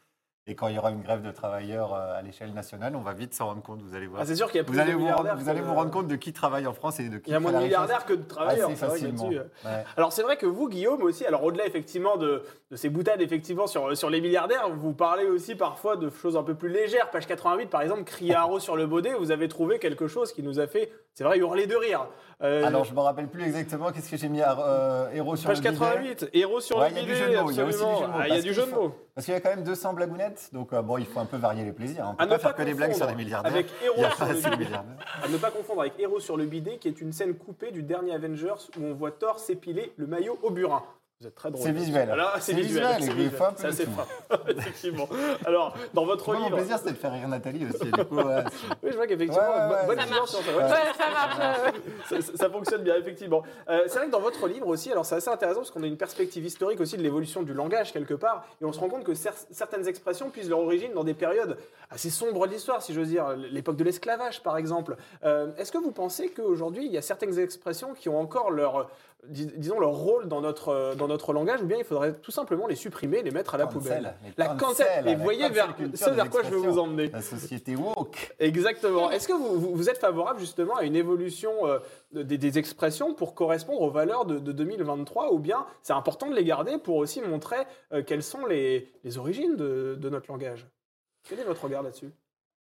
Et 0.47 0.55
quand 0.55 0.67
il 0.67 0.75
y 0.75 0.79
aura 0.79 0.89
une 0.89 1.03
grève 1.03 1.21
de 1.21 1.29
travailleurs 1.31 1.93
euh, 1.93 2.17
à 2.17 2.21
l'échelle 2.23 2.51
nationale, 2.51 2.95
on 2.95 3.01
va 3.01 3.13
vite 3.13 3.35
s'en 3.35 3.45
rendre 3.45 3.61
compte, 3.61 3.79
vous 3.83 3.93
allez 3.93 4.07
voir. 4.07 4.21
Ah, 4.23 4.25
c'est 4.25 4.35
sûr 4.35 4.47
qu'il 4.47 4.57
y 4.57 4.61
a 4.61 4.63
plus 4.63 4.73
vous 4.73 4.79
allez 4.79 4.91
de 4.93 4.95
vous, 4.97 5.01
milliardaires. 5.03 5.33
rendre, 5.33 5.43
vous 5.43 5.49
allez 5.49 5.61
vous 5.61 5.73
rendre 5.75 5.91
compte 5.91 6.07
de 6.07 6.15
qui 6.15 6.33
travaille 6.33 6.65
en 6.65 6.73
France 6.73 6.99
et 6.99 7.09
de 7.09 7.19
qui 7.19 7.29
Il 7.29 7.33
y 7.33 7.35
a 7.35 7.39
moins 7.39 7.51
de 7.51 7.57
milliardaires 7.59 8.05
que 8.05 8.13
de 8.13 8.23
travailleurs. 8.23 8.69
assez 8.71 8.75
facilement. 8.75 9.29
euh. 9.31 9.43
Ouais. 9.63 9.83
Alors 9.97 10.11
c'est 10.13 10.23
vrai 10.23 10.37
que 10.37 10.47
vous, 10.47 10.67
Guillaume, 10.67 11.03
aussi, 11.03 11.27
alors 11.27 11.43
au-delà 11.43 11.67
effectivement 11.67 12.17
de, 12.17 12.41
de 12.71 12.75
ces 12.75 12.89
boutades 12.89 13.21
effectivement 13.21 13.67
sur, 13.67 13.95
sur 13.95 14.09
les 14.09 14.19
milliardaires, 14.19 14.67
vous 14.71 14.93
parlez 14.93 15.25
aussi 15.27 15.53
parfois 15.53 15.95
de 15.95 16.09
choses 16.09 16.35
un 16.35 16.43
peu 16.43 16.55
plus 16.55 16.69
légères. 16.69 17.11
Page 17.11 17.27
88, 17.27 17.67
par 17.69 17.83
exemple, 17.83 18.03
crier 18.03 18.33
haro 18.33 18.59
sur 18.59 18.75
le 18.75 18.87
baudet, 18.87 19.13
vous 19.13 19.29
avez 19.29 19.47
trouvé 19.47 19.77
quelque 19.77 20.07
chose 20.07 20.33
qui 20.33 20.41
nous 20.41 20.59
a 20.59 20.65
fait 20.65 20.91
C'est 21.13 21.25
vrai, 21.25 21.37
hurler 21.37 21.67
de 21.67 21.75
rire. 21.75 22.07
Euh, 22.41 22.63
Alors, 22.65 22.85
je 22.85 22.93
me 22.93 22.99
rappelle 23.01 23.27
plus 23.27 23.43
exactement 23.43 23.91
qu'est-ce 23.91 24.09
que 24.09 24.15
j'ai 24.17 24.29
mis 24.29 24.41
à 24.41 24.57
euh, 24.57 25.09
héros 25.13 25.35
sur 25.35 25.49
page 25.49 25.57
le 25.61 25.69
bidet. 25.71 25.77
88, 25.79 26.29
héros 26.33 26.59
sur 26.61 26.77
Ouais, 26.77 26.89
le 26.89 26.95
il 26.95 26.97
y 26.97 26.99
a 26.99 27.03
du 27.03 27.11
bidet, 27.11 27.19
jeu 27.25 27.29
de 27.31 27.41
mots, 27.41 27.51
il 27.51 27.55
y 27.57 27.59
a 27.59 27.65
aussi 27.65 27.77
du 27.77 27.83
jeu 27.83 27.85
de 27.85 27.91
mots, 27.91 28.13
Ah, 28.13 28.21
il 28.23 28.27
y 28.29 28.31
a 28.31 28.33
parce 28.35 28.41
du 28.41 28.47
qu'il 28.47 28.53
jeu 28.53 28.61
de 28.61 28.67
faut- 28.67 28.81
mots. 28.81 28.95
Parce 29.13 29.25
qu'il 29.25 29.33
y 29.33 29.37
a 29.37 29.41
quand 29.41 29.49
même 29.49 29.63
200 29.63 29.93
blagounettes, 29.93 30.49
donc 30.53 30.73
euh, 30.73 30.81
bon, 30.81 30.97
il 30.97 31.05
faut 31.05 31.19
un 31.19 31.25
peu 31.25 31.37
varier 31.37 31.63
les 31.65 31.73
plaisirs. 31.73 32.05
On 32.09 32.15
peut 32.15 32.23
À 32.23 32.25
ne 32.25 32.29
pas 32.31 32.35
pas 32.37 32.41
faire 32.47 32.55
que 32.55 32.63
des 32.63 32.73
blagues 32.73 32.91
sur 32.93 33.01
confondre 33.01 33.17
milliardaires. 33.17 33.51
avec 33.51 33.67
héros 33.83 34.03
sur 34.15 34.25
le 34.25 34.33
bidet. 34.33 34.57
milliardaires. 34.65 35.05
À 35.23 35.27
ne 35.27 35.37
pas 35.37 35.51
confondre 35.51 35.81
avec 35.81 35.99
Héros 35.99 36.19
sur 36.21 36.37
le 36.37 36.45
bidet, 36.45 36.77
qui 36.77 36.87
est 36.87 37.01
une 37.01 37.11
scène 37.11 37.35
coupée 37.35 37.71
du 37.71 37.83
dernier 37.83 38.13
Avengers 38.15 38.53
où 38.79 38.83
on 38.85 38.93
voit 38.93 39.11
Thor 39.11 39.37
s'épiler 39.37 39.91
le 39.97 40.07
maillot 40.07 40.39
au 40.41 40.49
burin. 40.49 40.81
Vous 41.21 41.27
êtes 41.27 41.35
très 41.35 41.51
drôle. 41.51 41.63
C'est 41.63 41.71
visuel. 41.71 42.09
Alors, 42.09 42.31
c'est 42.39 42.41
C'est 42.41 42.53
visuel. 42.53 42.83
visuel, 42.97 43.03
c'est 43.03 43.13
visuel. 43.13 43.51
C'est 43.57 43.67
assez 43.67 43.85
frappant, 43.85 44.43
effectivement. 44.57 45.07
Alors, 45.45 45.75
dans 45.93 46.03
votre 46.03 46.25
Moi, 46.31 46.39
mon 46.39 46.45
livre. 46.45 46.57
plaisir, 46.57 46.79
c'était 46.79 46.93
de 46.93 46.97
faire 46.97 47.11
rire 47.13 47.27
Nathalie 47.27 47.63
aussi. 47.67 47.91
Du 47.91 48.05
coup, 48.05 48.15
ouais, 48.15 48.43
c'est- 48.49 48.67
Oui, 48.83 48.89
je 48.91 48.95
vois 48.95 49.05
qu'effectivement, 49.05 49.47
Ouais, 49.47 49.87
ouais, 49.89 49.95
ça 49.97 50.05
marche. 50.07 50.29
sur 50.31 50.39
ça. 50.41 50.51
Ouais, 50.51 50.63
Ouais, 50.63 50.69
ça 50.97 51.09
marche. 51.11 51.73
ça, 52.09 52.21
ça- 52.21 52.37
ça 52.37 52.49
fonctionne 52.49 52.81
bien, 52.81 52.95
effectivement. 52.95 53.43
Euh, 53.69 53.83
c'est 53.85 53.99
vrai 53.99 54.07
que 54.07 54.11
dans 54.11 54.19
votre 54.19 54.47
livre 54.47 54.67
aussi, 54.67 54.91
alors 54.91 55.05
c'est 55.05 55.13
assez 55.13 55.29
intéressant 55.29 55.59
parce 55.59 55.69
qu'on 55.69 55.83
a 55.83 55.87
une 55.87 55.95
perspective 55.97 56.43
historique 56.43 56.79
aussi 56.81 56.97
de 56.97 57.03
l'évolution 57.03 57.43
du 57.43 57.53
langage 57.53 57.93
quelque 57.93 58.15
part, 58.15 58.43
et 58.59 58.65
on 58.65 58.73
se 58.73 58.79
rend 58.79 58.89
compte 58.89 59.03
que 59.03 59.11
cer- 59.11 59.45
certaines 59.51 59.87
expressions 59.87 60.31
puissent 60.31 60.49
leur 60.49 60.59
origine 60.59 60.93
dans 60.93 61.03
des 61.03 61.13
périodes 61.13 61.55
assez 61.91 62.09
sombres 62.09 62.47
de 62.47 62.53
l'histoire, 62.53 62.81
si 62.81 62.95
j'ose 62.95 63.09
dire, 63.09 63.35
l'époque 63.51 63.75
de 63.75 63.83
l'esclavage 63.83 64.41
par 64.41 64.57
exemple. 64.57 64.95
Euh, 65.23 65.51
Est-ce 65.59 65.71
que 65.71 65.77
vous 65.77 65.91
pensez 65.91 66.29
qu'aujourd'hui, 66.29 66.87
il 66.87 66.91
y 66.91 66.97
a 66.97 67.03
certaines 67.03 67.37
expressions 67.37 67.93
qui 67.93 68.09
ont 68.09 68.19
encore 68.19 68.49
leur, 68.49 68.89
dis- 69.27 69.51
disons, 69.57 69.79
leur 69.79 69.91
rôle 69.91 70.27
dans 70.27 70.41
notre, 70.41 70.95
dans 70.95 71.07
notre 71.11 71.33
langage, 71.33 71.61
ou 71.61 71.65
bien 71.65 71.77
il 71.77 71.83
faudrait 71.83 72.13
tout 72.13 72.31
simplement 72.31 72.67
les 72.67 72.75
supprimer, 72.75 73.21
les 73.21 73.31
mettre 73.31 73.55
à 73.55 73.57
la 73.57 73.65
Cancel, 73.65 73.79
poubelle 73.81 74.13
les 74.23 74.33
La 74.37 74.47
cancel, 74.55 74.87
cancel, 74.87 75.07
et 75.07 75.15
vous 75.15 75.23
voyez 75.23 75.49
vers, 75.49 75.75
ce 75.93 76.27
quoi 76.29 76.41
je 76.43 76.49
veux 76.49 76.57
vous 76.57 76.79
emmener. 76.79 77.09
La 77.09 77.21
société 77.21 77.75
woke. 77.75 78.33
Exactement. 78.39 79.11
Est-ce 79.11 79.27
que 79.27 79.33
vous, 79.33 79.59
vous- 79.59 79.75
vous 79.75 79.89
êtes 79.89 79.97
favorable 79.99 80.39
justement 80.39 80.75
à 80.75 80.83
une 80.83 80.95
évolution 80.95 81.51
euh, 81.67 81.79
des, 82.11 82.37
des 82.37 82.57
expressions 82.57 83.13
pour 83.13 83.35
correspondre 83.35 83.81
aux 83.81 83.91
valeurs 83.91 84.25
de, 84.25 84.39
de 84.39 84.51
2023 84.51 85.31
ou 85.33 85.39
bien 85.39 85.65
c'est 85.83 85.93
important 85.93 86.27
de 86.29 86.35
les 86.35 86.43
garder 86.43 86.77
pour 86.77 86.95
aussi 86.97 87.21
montrer 87.21 87.57
euh, 87.93 88.01
quelles 88.03 88.23
sont 88.23 88.45
les, 88.45 88.91
les 89.03 89.17
origines 89.17 89.55
de, 89.55 89.95
de 89.99 90.09
notre 90.09 90.31
langage? 90.31 90.67
Quel 91.27 91.39
est 91.39 91.43
votre 91.43 91.63
regard 91.63 91.83
là-dessus? 91.83 92.11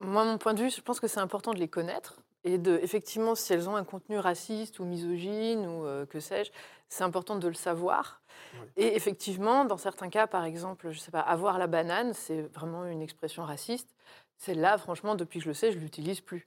Moi, 0.00 0.24
mon 0.24 0.38
point 0.38 0.54
de 0.54 0.60
vue, 0.62 0.70
je 0.70 0.80
pense 0.80 1.00
que 1.00 1.08
c'est 1.08 1.20
important 1.20 1.52
de 1.52 1.58
les 1.58 1.68
connaître 1.68 2.20
et 2.44 2.56
de, 2.56 2.78
effectivement, 2.82 3.34
si 3.34 3.52
elles 3.52 3.68
ont 3.68 3.74
un 3.76 3.82
contenu 3.84 4.18
raciste 4.18 4.78
ou 4.78 4.84
misogyne 4.84 5.66
ou 5.66 5.86
euh, 5.86 6.06
que 6.06 6.20
sais-je, 6.20 6.50
c'est 6.88 7.02
important 7.04 7.36
de 7.36 7.48
le 7.48 7.54
savoir. 7.54 8.17
Ouais. 8.54 8.68
Et 8.76 8.96
effectivement, 8.96 9.64
dans 9.64 9.76
certains 9.76 10.08
cas, 10.08 10.26
par 10.26 10.44
exemple, 10.44 10.90
je 10.90 10.98
sais 10.98 11.10
pas, 11.10 11.20
avoir 11.20 11.58
la 11.58 11.66
banane, 11.66 12.12
c'est 12.14 12.42
vraiment 12.54 12.84
une 12.84 13.02
expression 13.02 13.44
raciste. 13.44 13.88
Celle-là, 14.36 14.78
franchement, 14.78 15.14
depuis 15.14 15.38
que 15.40 15.44
je 15.44 15.50
le 15.50 15.54
sais, 15.54 15.72
je 15.72 15.78
l'utilise 15.78 16.20
plus. 16.20 16.46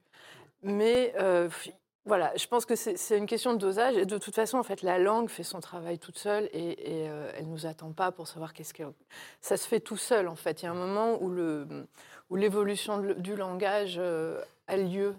Mais 0.63 1.13
euh, 1.19 1.49
voilà, 2.05 2.31
je 2.35 2.47
pense 2.47 2.65
que 2.65 2.75
c'est 2.75 3.17
une 3.17 3.25
question 3.25 3.53
de 3.53 3.57
dosage. 3.57 3.97
Et 3.97 4.05
de 4.05 4.17
toute 4.17 4.33
façon, 4.35 4.57
en 4.57 4.63
fait, 4.63 4.81
la 4.81 4.97
langue 4.97 5.29
fait 5.29 5.43
son 5.43 5.59
travail 5.59 5.99
toute 5.99 6.17
seule 6.17 6.45
et, 6.53 7.03
et, 7.03 7.09
euh, 7.09 7.31
elle 7.35 7.47
nous 7.49 7.65
attend 7.65 7.91
pas 7.91 8.11
pour 8.11 8.27
savoir 8.27 8.53
qu'est-ce 8.53 8.73
qu'elle. 8.73 8.93
Ça 9.41 9.57
se 9.57 9.67
fait 9.67 9.79
tout 9.79 9.97
seul, 9.97 10.27
en 10.27 10.35
fait. 10.35 10.61
Il 10.61 10.65
y 10.65 10.67
a 10.67 10.71
un 10.71 10.75
moment 10.75 11.21
où 11.21 11.29
le 11.29 11.67
où 12.29 12.37
l'évolution 12.37 12.99
de- 12.99 13.13
du 13.13 13.35
langage 13.35 13.95
euh, 13.97 14.41
a 14.67 14.77
lieu 14.77 15.15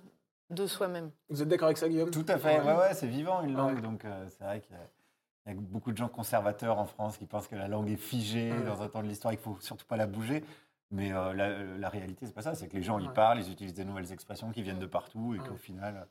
de 0.49 0.67
soi-même. 0.67 1.11
Vous 1.29 1.43
êtes 1.43 1.49
d'accord 1.49 1.67
avec 1.67 1.76
ça, 1.79 1.88
Guillaume? 1.88 2.11
Tout 2.11 2.25
à 2.29 2.38
fait. 2.38 2.59
Ouais. 2.59 2.67
Ouais, 2.67 2.79
ouais, 2.79 2.95
c'est 2.95 3.07
vivant 3.07 3.43
une 3.43 3.55
langue. 3.55 3.76
Ouais. 3.76 3.83
Donc, 3.83 4.05
euh, 4.07 4.26
c'est 4.31 4.45
vrai 4.45 4.61
qu'il 4.61 4.73
y 4.73 4.79
a- 4.79 4.88
il 5.46 5.54
y 5.54 5.56
a 5.56 5.61
beaucoup 5.61 5.92
de 5.92 5.96
gens 5.96 6.08
conservateurs 6.08 6.78
en 6.78 6.87
France 6.87 7.16
qui 7.18 7.26
pensent 7.26 7.49
que 7.49 7.56
la 7.56 7.68
langue 7.68 7.90
est 7.90 7.96
figée 7.96 8.52
Ouais. 8.52 8.62
dans 8.64 8.82
un 8.82 8.88
temps 8.88 9.02
de 9.02 9.08
l'histoire, 9.08 9.32
qu'il 9.32 9.42
faut 9.42 9.56
surtout 9.61 9.87
pas 9.87 9.96
la 9.96 10.06
bouger. 10.06 10.44
Mais 10.90 11.12
euh, 11.12 11.32
la, 11.32 11.62
la 11.78 11.88
réalité, 11.88 12.26
c'est 12.26 12.34
pas 12.34 12.42
ça. 12.42 12.54
C'est 12.54 12.68
que 12.68 12.76
les 12.76 12.82
gens, 12.82 13.00
Ouais. 13.00 13.08
parlent, 13.14 13.40
ils 13.40 13.50
utilisent 13.50 13.75
des 13.75 13.84
nouvelles 13.84 14.12
expressions 14.12 14.50
qui 14.50 14.62
viennent 14.62 14.78
de 14.78 14.87
partout 14.87 15.34
et 15.34 15.38
qu'au 15.38 15.56
final, 15.56 16.06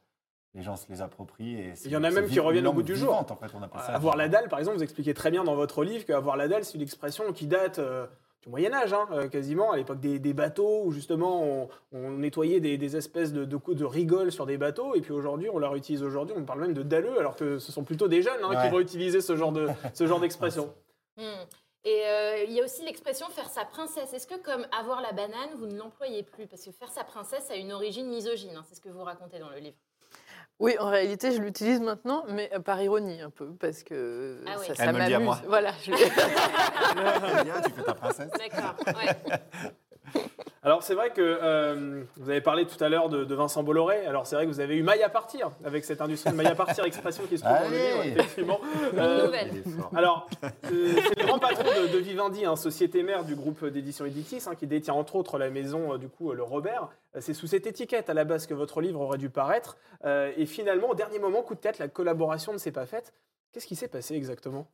les 0.55 0.63
gens 0.63 0.75
se 0.75 0.87
les 0.89 1.01
approprient. 1.01 1.53
Et 1.59 1.73
Il 1.85 1.91
y 1.91 1.95
en 1.95 2.03
a 2.03 2.09
même 2.09 2.27
qui 2.27 2.39
reviennent 2.39 2.67
au 2.67 2.73
bout 2.73 2.81
du 2.83 2.95
jour. 2.95 3.11
vivante, 3.11 3.31
En 3.31 3.35
fait, 3.35 3.51
on 3.53 3.61
appelle 3.61 3.81
ça. 3.81 3.93
Avoir 3.95 4.17
la 4.17 4.27
dalle, 4.27 4.49
par 4.49 4.59
exemple, 4.59 4.77
vous 4.77 4.83
expliquez 4.83 5.13
très 5.13 5.31
bien 5.31 5.43
dans 5.43 5.55
votre 5.55 5.83
livre 5.83 6.03
qu'avoir 6.05 6.35
la 6.35 6.47
dalle, 6.47 6.65
c'est 6.65 6.73
une 6.75 6.81
expression 6.81 7.31
qui 7.31 7.45
date 7.47 7.77
euh, 7.79 8.07
du 8.41 8.49
Moyen 8.49 8.73
Âge, 8.73 8.93
hein, 8.93 9.07
euh, 9.11 9.27
quasiment, 9.27 9.71
à 9.71 9.77
l'époque 9.77 9.99
des, 9.99 10.17
des 10.19 10.33
bateaux, 10.33 10.83
où 10.83 10.91
justement 10.91 11.43
on, 11.43 11.69
on 11.91 12.11
nettoyait 12.11 12.59
des, 12.59 12.77
des 12.77 12.97
espèces 12.97 13.33
de, 13.33 13.45
de, 13.45 13.57
coups 13.57 13.77
de 13.77 13.85
rigole 13.85 14.31
sur 14.31 14.45
des 14.45 14.57
bateaux, 14.57 14.95
et 14.95 15.01
puis 15.01 15.11
aujourd'hui, 15.11 15.49
on 15.49 15.59
la 15.59 15.69
réutilise 15.69 16.03
aujourd'hui, 16.03 16.35
on 16.37 16.43
parle 16.43 16.61
même 16.61 16.73
de 16.73 16.83
dalleux, 16.83 17.19
alors 17.19 17.35
que 17.35 17.59
ce 17.59 17.71
sont 17.71 17.83
plutôt 17.83 18.07
des 18.07 18.21
jeunes 18.21 18.43
hein, 18.43 18.63
qui 18.63 18.69
vont 18.69 18.79
utiliser 18.79 19.21
ce 19.21 19.35
genre 19.35 19.51
de 19.51 19.67
d'expression. 20.19 20.73
Hmm. 21.17 21.43
Et 21.83 22.07
euh, 22.07 22.43
il 22.47 22.53
y 22.53 22.61
a 22.61 22.63
aussi 22.63 22.85
l'expression 22.85 23.27
faire 23.27 23.49
sa 23.49 23.65
princesse. 23.65 24.13
Est-ce 24.13 24.25
que 24.25 24.41
comme 24.41 24.65
avoir 24.71 25.01
la 25.01 25.11
banane, 25.11 25.49
vous 25.57 25.65
ne 25.65 25.77
l'employez 25.77 26.23
plus? 26.23 26.47
Parce 26.47 26.63
que 26.63 26.71
faire 26.71 26.89
sa 26.89 27.03
princesse 27.03 27.51
a 27.51 27.55
une 27.55 27.73
origine 27.73 28.07
misogyne, 28.07 28.55
hein, 28.55 28.63
c'est 28.67 28.75
ce 28.75 28.81
que 28.81 28.89
vous 28.89 29.03
racontez 29.03 29.37
dans 29.37 29.49
le 29.49 29.57
livre. 29.57 29.75
Oui, 30.61 30.75
en 30.79 30.89
réalité, 30.89 31.31
je 31.31 31.41
l'utilise 31.41 31.81
maintenant, 31.81 32.23
mais 32.29 32.49
euh, 32.53 32.59
par 32.59 32.79
ironie 32.81 33.19
un 33.21 33.31
peu, 33.31 33.47
parce 33.59 33.81
que 33.83 34.37
Ah 34.45 34.51
oui. 34.59 34.67
ça, 34.67 34.73
Elle 34.77 34.85
ça 34.85 34.93
me 34.93 34.99
le 34.99 35.05
dit 35.05 35.13
à 35.15 35.19
m'amuse. 35.19 35.25
moi. 35.25 35.39
Voilà, 35.47 35.71
je- 35.83 35.91
Bien, 37.43 37.61
tu 37.65 37.71
fais 37.71 37.81
ta 37.83 37.93
princesse. 37.95 38.31
D'accord, 38.37 38.75
ouais. 38.95 39.39
Alors 40.63 40.83
c'est 40.83 40.93
vrai 40.93 41.09
que 41.09 41.21
euh, 41.21 42.03
vous 42.17 42.29
avez 42.29 42.39
parlé 42.39 42.67
tout 42.67 42.81
à 42.83 42.87
l'heure 42.87 43.09
de, 43.09 43.23
de 43.23 43.33
Vincent 43.33 43.63
Bolloré, 43.63 44.05
alors 44.05 44.27
c'est 44.27 44.35
vrai 44.35 44.45
que 44.45 44.51
vous 44.51 44.59
avez 44.59 44.75
eu 44.75 44.83
maille 44.83 45.01
à 45.01 45.09
partir, 45.09 45.49
avec 45.65 45.83
cette 45.83 46.01
industrie 46.01 46.29
de 46.29 46.35
maille 46.35 46.45
à 46.45 46.55
partir, 46.55 46.85
expression 46.85 47.23
qui 47.27 47.39
se 47.39 47.43
trouve 47.43 47.57
dans 47.57 47.69
le 47.69 47.75
Allez. 47.75 48.03
livre, 48.03 48.19
effectivement. 48.19 48.59
Euh, 48.93 49.25
nouvelle. 49.25 49.63
Alors, 49.95 50.29
euh, 50.43 50.49
c'est 50.71 51.19
le 51.19 51.25
grand 51.25 51.39
patron 51.39 51.63
de, 51.63 51.87
de 51.91 51.97
Vivendi, 51.97 52.45
hein, 52.45 52.55
société 52.55 53.01
mère 53.01 53.23
du 53.23 53.33
groupe 53.33 53.65
d'édition 53.65 54.05
Editis, 54.05 54.43
hein, 54.45 54.53
qui 54.53 54.67
détient 54.67 54.93
entre 54.93 55.15
autres 55.15 55.39
la 55.39 55.49
maison, 55.49 55.93
euh, 55.93 55.97
du 55.97 56.09
coup, 56.09 56.29
euh, 56.29 56.35
le 56.35 56.43
Robert. 56.43 56.89
C'est 57.19 57.33
sous 57.33 57.47
cette 57.47 57.65
étiquette 57.65 58.11
à 58.11 58.13
la 58.13 58.23
base 58.23 58.45
que 58.45 58.53
votre 58.53 58.81
livre 58.81 59.01
aurait 59.01 59.17
dû 59.17 59.31
paraître. 59.31 59.77
Euh, 60.05 60.31
et 60.37 60.45
finalement, 60.45 60.91
au 60.91 60.95
dernier 60.95 61.17
moment, 61.17 61.41
coup 61.41 61.55
de 61.55 61.59
tête, 61.59 61.79
la 61.79 61.87
collaboration 61.87 62.53
ne 62.53 62.59
s'est 62.59 62.71
pas 62.71 62.85
faite. 62.85 63.13
Qu'est-ce 63.51 63.65
qui 63.65 63.75
s'est 63.75 63.87
passé 63.87 64.13
exactement? 64.13 64.67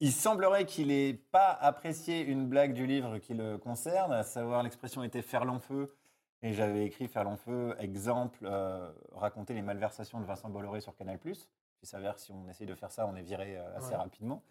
Il 0.00 0.12
semblerait 0.12 0.64
qu'il 0.64 0.88
n'ait 0.88 1.12
pas 1.14 1.50
apprécié 1.50 2.20
une 2.22 2.46
blague 2.48 2.72
du 2.72 2.86
livre 2.86 3.18
qui 3.18 3.34
le 3.34 3.58
concerne, 3.58 4.12
à 4.12 4.22
savoir 4.22 4.62
l'expression 4.62 5.02
était 5.02 5.20
faire 5.22 5.44
l'enfeu. 5.44 5.94
Et 6.42 6.54
j'avais 6.54 6.86
écrit 6.86 7.06
faire 7.06 7.24
l'enfeu, 7.24 7.74
exemple, 7.78 8.38
euh, 8.44 8.90
raconter 9.12 9.52
les 9.52 9.60
malversations 9.60 10.20
de 10.20 10.24
Vincent 10.24 10.48
Bolloré 10.48 10.80
sur 10.80 10.96
Canal+. 10.96 11.18
Il 11.82 11.86
s'avère 11.88 12.14
que 12.14 12.20
si 12.22 12.32
on 12.32 12.48
essaye 12.48 12.66
de 12.66 12.74
faire 12.74 12.90
ça, 12.90 13.06
on 13.06 13.14
est 13.14 13.22
viré 13.22 13.58
euh, 13.58 13.76
assez 13.76 13.90
Ouais. 13.90 13.96
rapidement. 13.96 14.42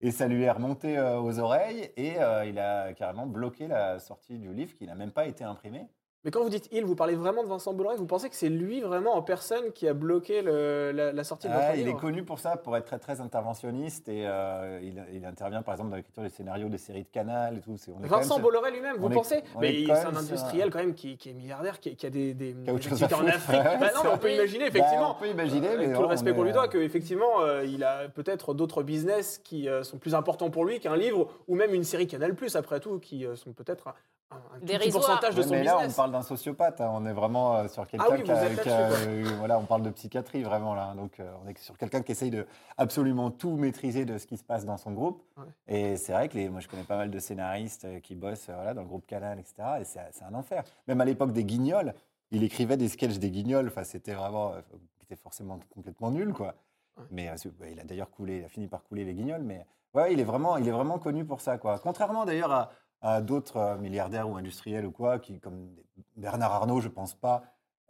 Et 0.00 0.10
ça 0.10 0.26
lui 0.26 0.42
est 0.42 0.50
remonté 0.50 0.98
euh, 0.98 1.20
aux 1.20 1.38
oreilles 1.38 1.92
et 1.96 2.14
il 2.46 2.58
a 2.58 2.92
carrément 2.94 3.26
bloqué 3.26 3.68
la 3.68 3.98
sortie 4.00 4.38
du 4.38 4.52
livre 4.52 4.74
qui 4.74 4.86
n'a 4.86 4.94
même 4.96 5.12
pas 5.12 5.26
été 5.26 5.44
imprimé. 5.44 5.86
Mais 6.24 6.32
quand 6.32 6.42
vous 6.42 6.48
dites 6.48 6.68
il, 6.72 6.84
vous 6.84 6.96
parlez 6.96 7.14
vraiment 7.14 7.44
de 7.44 7.48
Vincent 7.48 7.72
Bolloré 7.72 7.96
Vous 7.96 8.04
pensez 8.06 8.28
que 8.28 8.34
c'est 8.34 8.48
lui 8.48 8.80
vraiment 8.80 9.14
en 9.14 9.22
personne 9.22 9.70
qui 9.72 9.86
a 9.86 9.94
bloqué 9.94 10.42
le- 10.42 10.90
la, 10.92 11.12
la 11.12 11.24
sortie 11.24 11.46
de 11.46 11.52
votre 11.52 11.64
Ah, 11.70 11.76
il 11.76 11.86
est 11.86 11.94
connu 11.94 12.24
pour 12.24 12.40
ça, 12.40 12.56
pour 12.56 12.76
être 12.76 12.86
très 12.86 12.98
très 12.98 13.20
interventionniste 13.20 14.08
et 14.08 14.26
euh, 14.26 14.80
il, 14.82 15.02
il 15.12 15.24
intervient 15.24 15.62
par 15.62 15.74
exemple 15.74 15.90
dans 15.90 15.96
l'écriture 15.96 16.24
des 16.24 16.28
scénarios 16.28 16.68
des 16.68 16.78
séries 16.78 17.04
de 17.04 17.08
Canal 17.08 17.58
et 17.58 17.60
tout. 17.60 17.76
C'est- 17.76 17.92
on 17.92 18.02
est 18.02 18.08
quand 18.08 18.16
même 18.16 18.22
Vincent 18.24 18.40
Bolloré 18.40 18.72
lui-même, 18.72 18.96
vous 18.96 19.08
est- 19.10 19.14
pensez 19.14 19.42
Mais 19.60 19.84
c'est 19.86 19.90
un 19.92 20.16
industriel 20.16 20.70
quand 20.70 20.80
même 20.80 20.94
qui, 20.94 21.16
qui 21.16 21.30
est 21.30 21.34
milliardaire, 21.34 21.78
qui, 21.78 21.94
qui 21.94 22.06
a 22.06 22.10
des, 22.10 22.34
des, 22.34 22.52
Qui 22.64 22.70
a 22.70 22.74
autre 22.74 22.82
des 22.82 22.88
chose 22.88 23.02
à 23.02 23.06
activités 23.06 23.30
en. 23.32 23.36
Afrique. 23.36 23.58
Ouais, 23.64 23.78
Bah 23.80 23.90
non, 23.94 24.00
mais 24.04 24.10
on 24.12 24.18
peut 24.18 24.32
imaginer 24.32 24.64
Bah, 24.70 24.78
effectivement. 24.78 25.16
on 25.16 25.20
peut 25.22 25.28
imaginer, 25.28 25.68
mais 25.68 25.74
Avec 25.74 25.86
tout 25.88 25.92
non, 25.94 26.00
le 26.00 26.06
on 26.06 26.08
respect 26.08 26.32
qu'on 26.34 26.42
lui 26.42 26.50
euh, 26.50 26.54
doit, 26.54 26.68
qu'effectivement, 26.68 27.42
euh, 27.42 27.64
il 27.64 27.84
a 27.84 28.08
peut-être 28.08 28.54
d'autres 28.54 28.82
business 28.82 29.38
qui 29.38 29.68
euh, 29.68 29.84
sont 29.84 29.98
plus 29.98 30.14
importants 30.16 30.50
pour 30.50 30.64
lui 30.64 30.80
qu'un 30.80 30.96
livre 30.96 31.28
ou 31.46 31.54
même 31.54 31.72
une 31.74 31.84
série 31.84 32.08
Canal+, 32.08 32.34
après 32.54 32.80
tout, 32.80 32.98
qui 32.98 33.24
euh, 33.24 33.36
sont 33.36 33.52
peut-être 33.52 33.94
un, 34.30 34.58
petit 34.60 34.90
pourcentage 34.90 35.34
de 35.34 35.42
son 35.42 35.50
mais 35.50 35.64
là, 35.64 35.78
on 35.78 35.90
parle 35.90 36.12
d'un 36.12 36.22
sociopathe. 36.22 36.80
hein. 36.80 36.90
On 36.92 37.06
est 37.06 37.12
vraiment 37.12 37.56
euh, 37.56 37.68
sur 37.68 37.86
quelqu'un 37.86 38.06
Ah 38.08 38.14
oui, 38.14 38.22
qui, 38.22 38.30
euh, 38.68 39.24
voilà, 39.38 39.58
on 39.58 39.64
parle 39.64 39.82
de 39.82 39.90
psychiatrie 39.90 40.42
vraiment 40.42 40.74
là. 40.74 40.92
Donc, 40.94 41.18
euh, 41.18 41.32
on 41.42 41.48
est 41.48 41.56
sur 41.58 41.78
quelqu'un 41.78 42.02
qui 42.02 42.12
essaye 42.12 42.30
de 42.30 42.46
absolument 42.76 43.30
tout 43.30 43.56
maîtriser 43.56 44.04
de 44.04 44.18
ce 44.18 44.26
qui 44.26 44.36
se 44.36 44.44
passe 44.44 44.66
dans 44.66 44.76
son 44.76 44.92
groupe. 44.92 45.22
Ouais. 45.36 45.44
Et 45.66 45.96
c'est 45.96 46.12
vrai 46.12 46.28
que 46.28 46.36
les, 46.36 46.50
moi, 46.50 46.60
je 46.60 46.68
connais 46.68 46.84
pas 46.84 46.96
mal 46.96 47.10
de 47.10 47.18
scénaristes 47.18 47.86
qui 48.02 48.14
bossent 48.14 48.50
voilà, 48.50 48.74
dans 48.74 48.82
le 48.82 48.88
groupe 48.88 49.06
Canal, 49.06 49.38
etc. 49.38 49.54
Et 49.80 49.84
c'est 49.84 50.24
un 50.24 50.34
enfer. 50.34 50.62
Même 50.86 51.00
à 51.00 51.04
l'époque 51.06 51.32
des 51.32 51.44
Guignols, 51.44 51.94
il 52.30 52.42
écrivait 52.44 52.76
des 52.76 52.88
sketchs 52.88 53.18
des 53.18 53.30
Guignols. 53.30 53.68
Enfin, 53.68 53.84
c'était 53.84 54.14
vraiment, 54.14 54.52
qui 54.98 55.04
était 55.06 55.16
forcément 55.16 55.58
complètement 55.74 56.10
nul, 56.10 56.34
quoi. 56.34 56.54
Ouais. 56.98 57.04
Mais 57.10 57.28
euh, 57.28 57.50
ouais, 57.60 57.72
il 57.72 57.80
a 57.80 57.84
d'ailleurs 57.84 58.10
coulé, 58.10 58.38
il 58.38 58.44
a 58.44 58.48
fini 58.48 58.66
par 58.66 58.82
couler 58.82 59.04
les 59.04 59.14
Guignols. 59.14 59.42
Mais 59.42 59.64
ouais, 59.94 60.12
il 60.12 60.20
est 60.20 60.24
vraiment, 60.24 60.56
il 60.58 60.68
est 60.68 60.72
vraiment 60.72 60.98
connu 60.98 61.24
pour 61.24 61.40
ça, 61.40 61.58
quoi. 61.58 61.78
Contrairement 61.78 62.24
d'ailleurs 62.24 62.52
à 62.52 62.70
à 63.00 63.20
d'autres 63.20 63.56
euh, 63.56 63.76
milliardaires 63.76 64.28
ou 64.28 64.36
industriels 64.36 64.86
ou 64.86 64.90
quoi, 64.90 65.18
qui, 65.18 65.38
comme 65.40 65.70
Bernard 66.16 66.52
Arnault, 66.52 66.80
je 66.80 66.88
pense 66.88 67.14
pas 67.14 67.42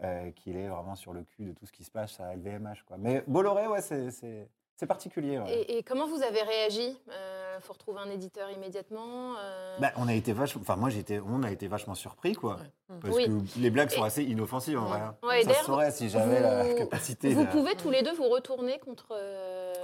euh, 0.02 0.30
qu'il 0.32 0.56
est 0.56 0.68
vraiment 0.68 0.94
sur 0.94 1.12
le 1.12 1.22
cul 1.24 1.44
de 1.46 1.52
tout 1.52 1.66
ce 1.66 1.72
qui 1.72 1.82
se 1.84 1.90
passe 1.90 2.20
à 2.20 2.34
LVMH. 2.36 2.84
Quoi. 2.86 2.96
Mais 2.98 3.24
Bolloré, 3.26 3.66
ouais, 3.66 3.80
c'est- 3.80 4.10
c'est 4.10 4.48
c'est 4.76 4.86
particulier. 4.86 5.40
ouais. 5.40 5.52
Et, 5.62 5.78
et 5.78 5.82
comment 5.82 6.06
vous 6.06 6.22
avez 6.22 6.40
réagi 6.40 6.96
Il 7.08 7.62
faut 7.62 7.72
retrouver 7.72 7.98
un 8.00 8.10
éditeur 8.10 8.48
immédiatement 8.52 9.34
euh, 9.36 9.76
Bah, 9.80 9.90
on 9.96 10.06
a 10.06 10.14
été 10.14 10.32
vachement, 10.32 10.60
enfin 10.62 10.76
moi 10.76 10.88
j'étais, 10.88 11.18
on 11.18 11.42
a 11.42 11.50
été 11.50 11.66
vachement 11.66 11.96
surpris 11.96 12.34
quoi, 12.34 12.58
parce 13.02 13.16
Oui. 13.16 13.24
que 13.26 13.58
les 13.60 13.70
blagues 13.70 13.90
sont 13.90 14.04
Et- 14.04 14.06
assez 14.06 14.22
inoffensives 14.22 14.78
en 14.78 14.84
vrai. 14.86 15.00
hein. 15.00 15.16
Ouais, 15.24 15.42
Ça 15.42 15.54
se 15.54 15.64
saurait 15.64 15.90
si 15.90 16.08
j'avais 16.08 16.38
la 16.38 16.62
vous- 16.62 16.76
capacité. 16.76 17.34
Vous 17.34 17.44
de- 17.44 17.50
pouvez 17.50 17.74
tous 17.74 17.90
les 17.90 18.02
deux 18.04 18.14
vous 18.14 18.28
retourner 18.28 18.78
contre. 18.78 19.08
euh, 19.10 19.74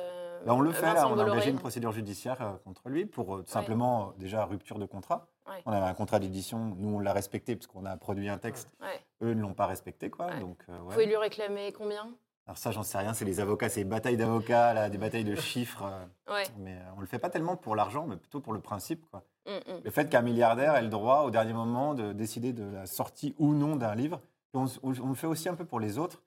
On 0.46 0.60
le 0.60 0.72
fait 0.72 0.92
là, 0.92 1.08
on 1.08 1.18
a 1.18 1.24
engagé 1.24 1.50
une 1.50 1.58
procédure 1.58 1.92
judiciaire 1.92 2.40
euh, 2.42 2.52
contre 2.64 2.88
lui 2.88 3.06
pour 3.06 3.36
euh, 3.36 3.42
tout 3.42 3.50
simplement 3.50 4.08
euh, 4.08 4.12
déjà 4.18 4.44
rupture 4.44 4.78
de 4.78 4.86
contrat. 4.86 5.26
Ouais. 5.48 5.62
On 5.66 5.72
avait 5.72 5.86
un 5.86 5.94
contrat 5.94 6.18
d'édition, 6.18 6.74
nous 6.78 6.96
on 6.96 6.98
l'a 7.00 7.12
respecté 7.12 7.54
parce 7.56 7.66
qu'on 7.66 7.84
a 7.84 7.96
produit 7.96 8.28
un 8.28 8.38
texte 8.38 8.74
Ouais. 8.80 9.00
eux 9.22 9.34
ne 9.34 9.40
l'ont 9.40 9.54
pas 9.54 9.66
respecté, 9.66 10.10
quoi. 10.10 10.26
Ouais. 10.26 10.40
Donc, 10.40 10.58
euh, 10.68 10.76
Vous 10.82 10.90
pouvez 10.90 11.06
lui 11.06 11.16
réclamer 11.16 11.72
combien? 11.72 12.08
Alors 12.46 12.58
ça, 12.58 12.70
j'en 12.72 12.82
sais 12.82 12.98
rien, 12.98 13.14
c'est 13.14 13.24
les 13.24 13.40
avocats, 13.40 13.70
c'est 13.70 13.84
des 13.84 13.88
batailles 13.88 14.18
d'avocats, 14.18 14.90
des 14.90 14.98
batailles 14.98 15.24
de 15.24 15.34
chiffres. 15.34 15.84
euh. 16.28 16.44
Mais 16.58 16.72
euh, 16.74 16.92
on 16.96 17.00
le 17.00 17.06
fait 17.06 17.18
pas 17.18 17.30
tellement 17.30 17.56
pour 17.56 17.74
l'argent, 17.74 18.06
mais 18.06 18.16
plutôt 18.16 18.40
pour 18.40 18.52
le 18.52 18.60
principe, 18.60 19.06
quoi. 19.10 19.22
Mm, 19.46 19.50
mm. 19.72 19.80
Le 19.84 19.90
fait 19.90 20.10
qu'un 20.10 20.20
milliardaire 20.22 20.76
ait 20.76 20.82
le 20.82 20.88
droit, 20.88 21.20
au 21.22 21.30
dernier 21.30 21.54
moment, 21.54 21.94
de 21.94 22.12
décider 22.12 22.52
de 22.52 22.64
la 22.64 22.84
sortie 22.86 23.34
ou 23.38 23.54
non 23.54 23.76
d'un 23.76 23.94
livre. 23.94 24.20
On, 24.52 24.66
on- 24.82 24.92
on 25.02 25.08
le 25.08 25.14
fait 25.14 25.26
aussi 25.26 25.48
un 25.48 25.54
peu 25.54 25.64
pour 25.64 25.80
les 25.80 25.98
autres, 25.98 26.22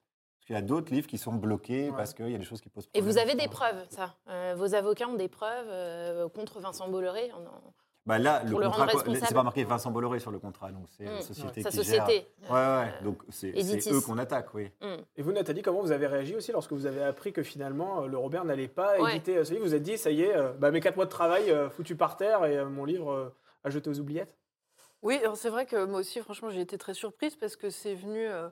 qu'il 0.48 0.56
y 0.56 0.58
a 0.60 0.62
d'autres 0.62 0.94
livres 0.94 1.08
qui 1.08 1.18
sont 1.18 1.34
bloqués 1.34 1.90
Ouais. 1.90 1.96
parce 1.98 2.14
qu'il 2.14 2.30
y 2.30 2.36
a 2.36 2.38
des 2.38 2.46
choses 2.46 2.62
qui 2.62 2.70
posent 2.70 2.86
Et 2.94 3.00
problème. 3.02 3.12
vous 3.14 3.20
avez 3.20 3.36
des 3.36 3.50
preuves, 3.50 3.86
ça 3.90 4.16
Euh, 4.30 4.56
Vos 4.58 4.74
avocats 4.74 5.08
ont 5.08 5.16
des 5.16 5.28
preuves 5.28 5.68
euh, 5.68 6.30
contre 6.30 6.60
Vincent 6.62 6.88
Bolloré 6.88 7.32
en- 7.34 7.74
Bah 8.06 8.18
là, 8.18 8.42
le 8.46 8.52
Pour 8.52 8.62
le 8.62 8.68
contrat, 8.68 8.88
c'est 9.22 9.34
pas 9.36 9.44
marqué 9.44 9.66
Vincent 9.66 9.92
Bolloré 9.92 10.20
sur 10.20 10.32
le 10.32 10.40
contrat, 10.40 10.72
donc 10.72 10.86
c'est 10.98 11.04
la 11.04 11.18
Mm. 11.18 11.22
société 11.22 11.62
Sa 11.62 11.70
qui 11.70 11.76
société. 11.76 12.26
gère. 12.42 12.50
Ouais, 12.50 12.56
ouais. 12.86 12.94
Euh, 13.02 13.04
Donc 13.04 13.22
c'est 13.30 13.92
eux 13.92 14.00
qu'on 14.00 14.18
attaque, 14.18 14.54
oui. 14.54 14.72
mm. 14.82 14.96
Et 15.18 15.22
vous, 15.22 15.34
Nathalie, 15.34 15.62
comment 15.62 15.82
vous 15.82 15.92
avez 15.92 16.08
réagi 16.08 16.34
aussi 16.34 16.54
lorsque 16.54 16.72
vous 16.72 16.86
avez 16.86 17.04
appris 17.04 17.34
que 17.34 17.44
finalement 17.44 18.04
euh, 18.04 18.08
le 18.08 18.18
Robert 18.18 18.46
n'allait 18.46 18.70
pas 18.70 18.98
Ouais. 19.02 19.12
éditer 19.12 19.36
euh, 19.36 19.44
ce 19.44 19.52
livre 19.52 19.64
Vous 19.66 19.70
vous 19.72 19.76
êtes 19.76 19.84
dit, 19.84 19.98
ça 19.98 20.12
y 20.12 20.22
est, 20.22 20.34
euh, 20.34 20.54
bah, 20.54 20.72
mes 20.72 20.80
quatre 20.80 20.96
mois 20.96 21.04
de 21.04 21.10
travail 21.10 21.52
euh, 21.52 21.70
foutus 21.70 21.98
par 21.98 22.16
terre 22.16 22.46
et 22.46 22.58
euh, 22.58 22.70
mon 22.70 22.86
livre 22.86 23.12
euh, 23.12 23.30
à 23.66 23.70
jeter 23.70 23.90
aux 23.90 24.00
oubliettes? 24.00 24.38
Oui, 25.02 25.20
c'est 25.36 25.50
vrai 25.50 25.66
que 25.66 25.84
moi 25.84 26.00
aussi, 26.00 26.22
franchement, 26.22 26.50
j'ai 26.50 26.62
été 26.62 26.78
très 26.78 26.94
surprise 26.94 27.36
parce 27.36 27.58
que 27.58 27.70
c'est 27.70 27.94
venu 27.94 28.26
euh, 28.26 28.48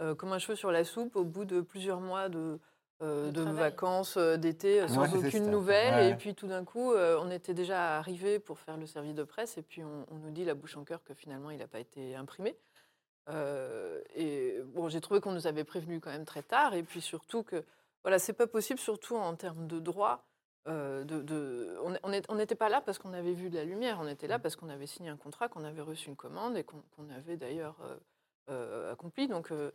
euh, 0.00 0.14
comme 0.14 0.32
un 0.32 0.38
cheveu 0.38 0.54
sur 0.56 0.70
la 0.72 0.84
soupe 0.84 1.16
au 1.16 1.24
bout 1.24 1.44
de 1.44 1.60
plusieurs 1.60 2.00
mois 2.00 2.28
de, 2.28 2.58
euh, 3.02 3.26
De 3.26 3.30
de 3.30 3.42
travail. 3.42 3.54
vacances 3.60 4.16
euh, 4.16 4.36
d'été 4.36 4.86
sans 4.88 5.02
Ouais, 5.12 5.26
aucune 5.26 5.50
nouvelle. 5.50 5.94
ouais. 5.94 6.10
Et 6.10 6.14
puis 6.14 6.34
tout 6.34 6.46
d'un 6.48 6.64
coup, 6.64 6.92
euh, 6.92 7.18
on 7.22 7.30
était 7.30 7.54
déjà 7.54 7.96
arrivé 7.98 8.38
pour 8.38 8.58
faire 8.58 8.76
le 8.76 8.86
service 8.86 9.14
de 9.14 9.24
presse 9.24 9.56
et 9.58 9.62
puis 9.62 9.82
on, 9.84 10.06
on 10.10 10.16
nous 10.16 10.30
dit 10.30 10.44
la 10.44 10.54
bouche 10.54 10.76
en 10.76 10.84
cœur 10.84 11.02
que 11.04 11.14
finalement 11.14 11.50
il 11.50 11.58
n'a 11.58 11.68
pas 11.68 11.80
été 11.80 12.14
imprimé. 12.16 12.56
Euh, 13.28 14.00
et 14.14 14.58
bon, 14.64 14.88
j'ai 14.88 15.00
trouvé 15.00 15.20
qu'on 15.20 15.32
nous 15.32 15.46
avait 15.46 15.64
prévenu 15.64 16.00
quand 16.00 16.10
même 16.10 16.24
très 16.24 16.42
tard 16.42 16.74
et 16.74 16.82
puis 16.82 17.00
surtout 17.00 17.42
que 17.42 17.62
voilà, 18.02 18.18
c'est 18.18 18.32
pas 18.32 18.46
possible, 18.46 18.78
surtout 18.78 19.16
en 19.16 19.34
termes 19.36 19.66
de 19.66 19.78
droit. 19.80 20.24
euh, 20.66 21.02
de, 21.04 21.22
de- 21.22 21.76
on 22.28 22.34
n'était 22.36 22.54
pas 22.54 22.68
là 22.68 22.80
parce 22.82 22.98
qu'on 22.98 23.12
avait 23.14 23.32
vu 23.32 23.48
de 23.50 23.56
la 23.56 23.64
lumière, 23.64 23.98
on 24.02 24.06
était 24.08 24.26
là 24.28 24.38
parce 24.38 24.54
qu'on 24.56 24.68
avait 24.68 24.86
signé 24.86 25.08
un 25.08 25.16
contrat, 25.16 25.48
qu'on 25.48 25.64
avait 25.64 25.80
reçu 25.82 26.08
une 26.10 26.16
commande 26.16 26.56
et 26.56 26.64
qu'on 26.64 27.08
avait 27.16 27.36
d'ailleurs 27.36 27.76
accompli. 28.92 29.28
Donc 29.28 29.52
euh, 29.52 29.70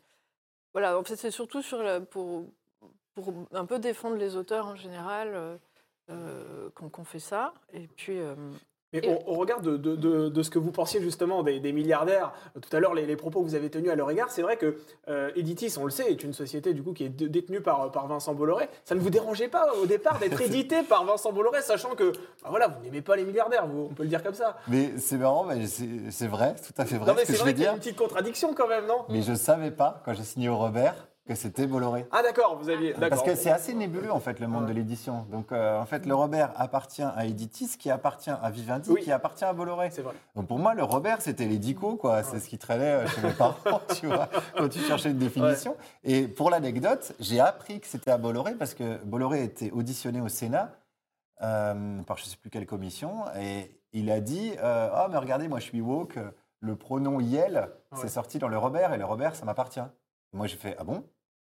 voilà, 0.73 0.97
en 0.97 1.03
fait, 1.03 1.15
c'est 1.15 1.31
surtout 1.31 1.61
pour, 2.09 2.47
un 3.51 3.65
peu 3.65 3.79
défendre 3.79 4.15
les 4.15 4.35
auteurs 4.35 4.65
en 4.65 4.75
général 4.75 5.33
euh, 5.35 5.57
euh, 6.09 6.69
qu'on 6.71 7.03
fait 7.03 7.19
ça. 7.19 7.53
Et 7.71 7.87
puis, 7.87 8.19
euh, 8.19 8.35
Mais 8.93 8.99
Et- 9.03 9.09
au, 9.09 9.31
au 9.31 9.33
regard 9.35 9.59
de, 9.61 9.75
de- 9.77 9.95
de- 9.95 10.29
de 10.29 10.43
ce 10.43 10.49
que 10.49 10.59
vous 10.59 10.71
pensiez 10.71 11.01
justement 11.01 11.43
des, 11.43 11.59
des 11.59 11.71
milliardaires, 11.73 12.31
euh, 12.55 12.59
tout 12.59 12.75
à 12.75 12.79
l'heure 12.79 12.93
les, 12.93 13.05
les 13.05 13.15
propos 13.15 13.41
que 13.41 13.45
vous 13.45 13.55
avez 13.55 13.69
tenus 13.69 13.89
à 13.91 13.95
leur 13.95 14.09
égard, 14.11 14.29
c'est 14.29 14.41
vrai 14.43 14.57
que 14.57 14.77
euh, 15.09 15.31
Editis, 15.35 15.73
on 15.79 15.85
le 15.85 15.91
sait, 15.91 16.09
est 16.11 16.23
une 16.23 16.33
société 16.33 16.73
du 16.73 16.83
coup 16.83 16.93
qui 16.93 17.05
est 17.05 17.09
dé- 17.09 17.27
détenue 17.29 17.61
par, 17.61 17.91
par 17.91 18.07
Vincent 18.07 18.33
Bolloré. 18.33 18.69
Ça 18.85 18.95
ne 18.95 18.99
vous 18.99 19.09
dérangeait 19.09 19.47
pas 19.47 19.65
au 19.81 19.85
départ 19.85 20.19
d'être 20.19 20.39
édité 20.49 20.83
par 20.83 21.03
Vincent 21.05 21.31
Bolloré, 21.31 21.61
sachant 21.61 21.95
que 21.95 22.11
bah 22.43 22.49
voilà, 22.49 22.67
vous 22.67 22.83
n'aimez 22.83 23.01
pas 23.01 23.15
les 23.15 23.23
milliardaires, 23.25 23.65
vous, 23.67 23.87
on 23.91 23.93
peut 23.93 24.03
le 24.03 24.09
dire 24.09 24.21
comme 24.23 24.33
ça. 24.35 24.57
Mais 24.67 24.91
c'est 24.97 25.17
marrant, 25.17 25.43
mais 25.45 25.65
c'est 25.67 25.89
c'est 26.11 26.27
vrai, 26.27 26.55
tout 26.55 26.79
à 26.81 26.85
fait 26.85 26.97
vrai 26.97 27.11
non 27.11 27.15
mais 27.17 27.25
ce 27.25 27.31
que 27.31 27.33
c'est 27.37 27.41
vrai 27.43 27.53
qu'il 27.53 27.63
y 27.63 27.67
a 27.67 27.71
une 27.73 27.79
petite 27.79 27.97
contradiction 27.97 28.53
quand 28.53 28.67
même, 28.67 28.85
non? 28.85 29.05
Mais 29.09 29.21
je 29.23 29.33
savais 29.33 29.71
pas, 29.71 30.01
quand 30.05 30.13
j'ai 30.13 30.23
signé 30.23 30.49
au 30.49 30.57
Robert, 30.57 30.95
que 31.25 31.35
c'était 31.35 31.67
Bolloré. 31.67 32.05
Ah 32.11 32.21
d'accord, 32.21 32.57
vous 32.57 32.69
aviez... 32.69 32.93
Parce 32.93 33.23
que 33.23 33.35
c'est 33.35 33.49
assez 33.49 33.73
nébuleux 33.73 34.11
en 34.11 34.19
fait 34.19 34.39
le 34.41 34.47
monde 34.47 34.65
de 34.65 34.73
l'édition. 34.73 35.25
Donc 35.31 35.51
euh, 35.51 35.79
en 35.79 35.85
fait 35.85 36.05
le 36.05 36.13
Robert 36.13 36.51
appartient 36.57 37.01
à 37.01 37.25
Editis, 37.25 37.77
qui 37.79 37.89
appartient 37.89 38.29
à 38.29 38.49
Vivendi, 38.49 38.89
Oui. 38.91 39.01
qui 39.01 39.11
appartient 39.11 39.45
à 39.45 39.53
Bolloré. 39.53 39.89
C'est 39.91 40.01
vrai. 40.01 40.13
Donc 40.35 40.47
pour 40.47 40.59
moi 40.59 40.73
le 40.73 40.83
Robert 40.83 41.21
c'était 41.21 41.45
les 41.45 41.59
dico 41.59 41.95
quoi, 41.95 42.23
c'est 42.23 42.39
ce 42.39 42.49
qui 42.49 42.57
traînait 42.57 42.91
euh, 42.91 43.07
chez 43.07 43.21
mes 43.21 43.31
parents, 43.31 43.55
tu 43.95 44.07
vois, 44.07 44.27
quand 44.57 44.67
tu 44.67 44.79
cherchais 44.79 45.11
une 45.11 45.17
définition. 45.17 45.77
Et 46.03 46.27
pour 46.27 46.49
l'anecdote, 46.49 47.13
j'ai 47.19 47.39
appris 47.39 47.79
que 47.79 47.87
c'était 47.87 48.11
à 48.11 48.17
Bolloré 48.17 48.55
parce 48.55 48.73
que 48.73 49.01
Bolloré 49.05 49.43
était 49.43 49.71
auditionné 49.71 50.19
au 50.19 50.27
Sénat 50.27 50.71
euh, 51.41 52.01
par 52.03 52.17
je 52.17 52.25
sais 52.25 52.37
plus 52.37 52.49
quelle 52.49 52.65
commission 52.65 53.25
et 53.39 53.79
il 53.93 54.11
a 54.11 54.19
dit 54.19 54.51
euh, 54.61 54.89
ah 54.93 55.07
mais 55.09 55.17
regardez 55.17 55.47
moi 55.47 55.59
je 55.59 55.65
suis 55.65 55.81
woke, 55.81 56.19
le 56.59 56.75
pronom 56.75 57.21
Yel 57.21 57.69
Ouais. 57.93 57.99
c'est 58.01 58.07
sorti 58.09 58.39
dans 58.39 58.47
le 58.47 58.57
Robert 58.57 58.91
et 58.93 58.97
le 58.97 59.05
Robert 59.05 59.35
ça 59.35 59.45
m'appartient. 59.45 59.79
Moi 60.33 60.47
j'ai 60.47 60.57
fait 60.57 60.75
ah 60.79 60.83
bon? 60.83 61.03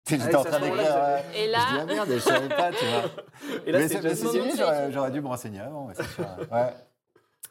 J'étais 0.08 0.22
Ah 0.24 0.28
oui, 0.30 0.36
en 0.36 0.44
train 0.44 0.52
ce 0.58 0.64
d'écrire. 0.64 0.94
euh, 0.96 1.18
Et 1.34 1.46
je 1.46 1.50
là, 1.52 1.58
dis, 1.58 1.76
ah 1.80 1.84
merde, 1.84 2.08
je 2.10 2.18
savais 2.18 2.48
pas, 2.48 2.70
tu 2.70 2.84
vois. 2.86 3.02
Et 3.66 3.72
là, 3.72 3.78
mais 3.78 3.88
c'est 3.88 4.14
c'est- 4.14 4.40
mais 4.40 4.56
j'aurais, 4.56 4.90
j'aurais 4.90 5.10
dû 5.10 5.20
me 5.20 5.26
renseigner 5.28 5.60
avant, 5.60 5.90
c'est 5.94 6.06
sûr. 6.06 6.24
Ouais. 6.50 6.72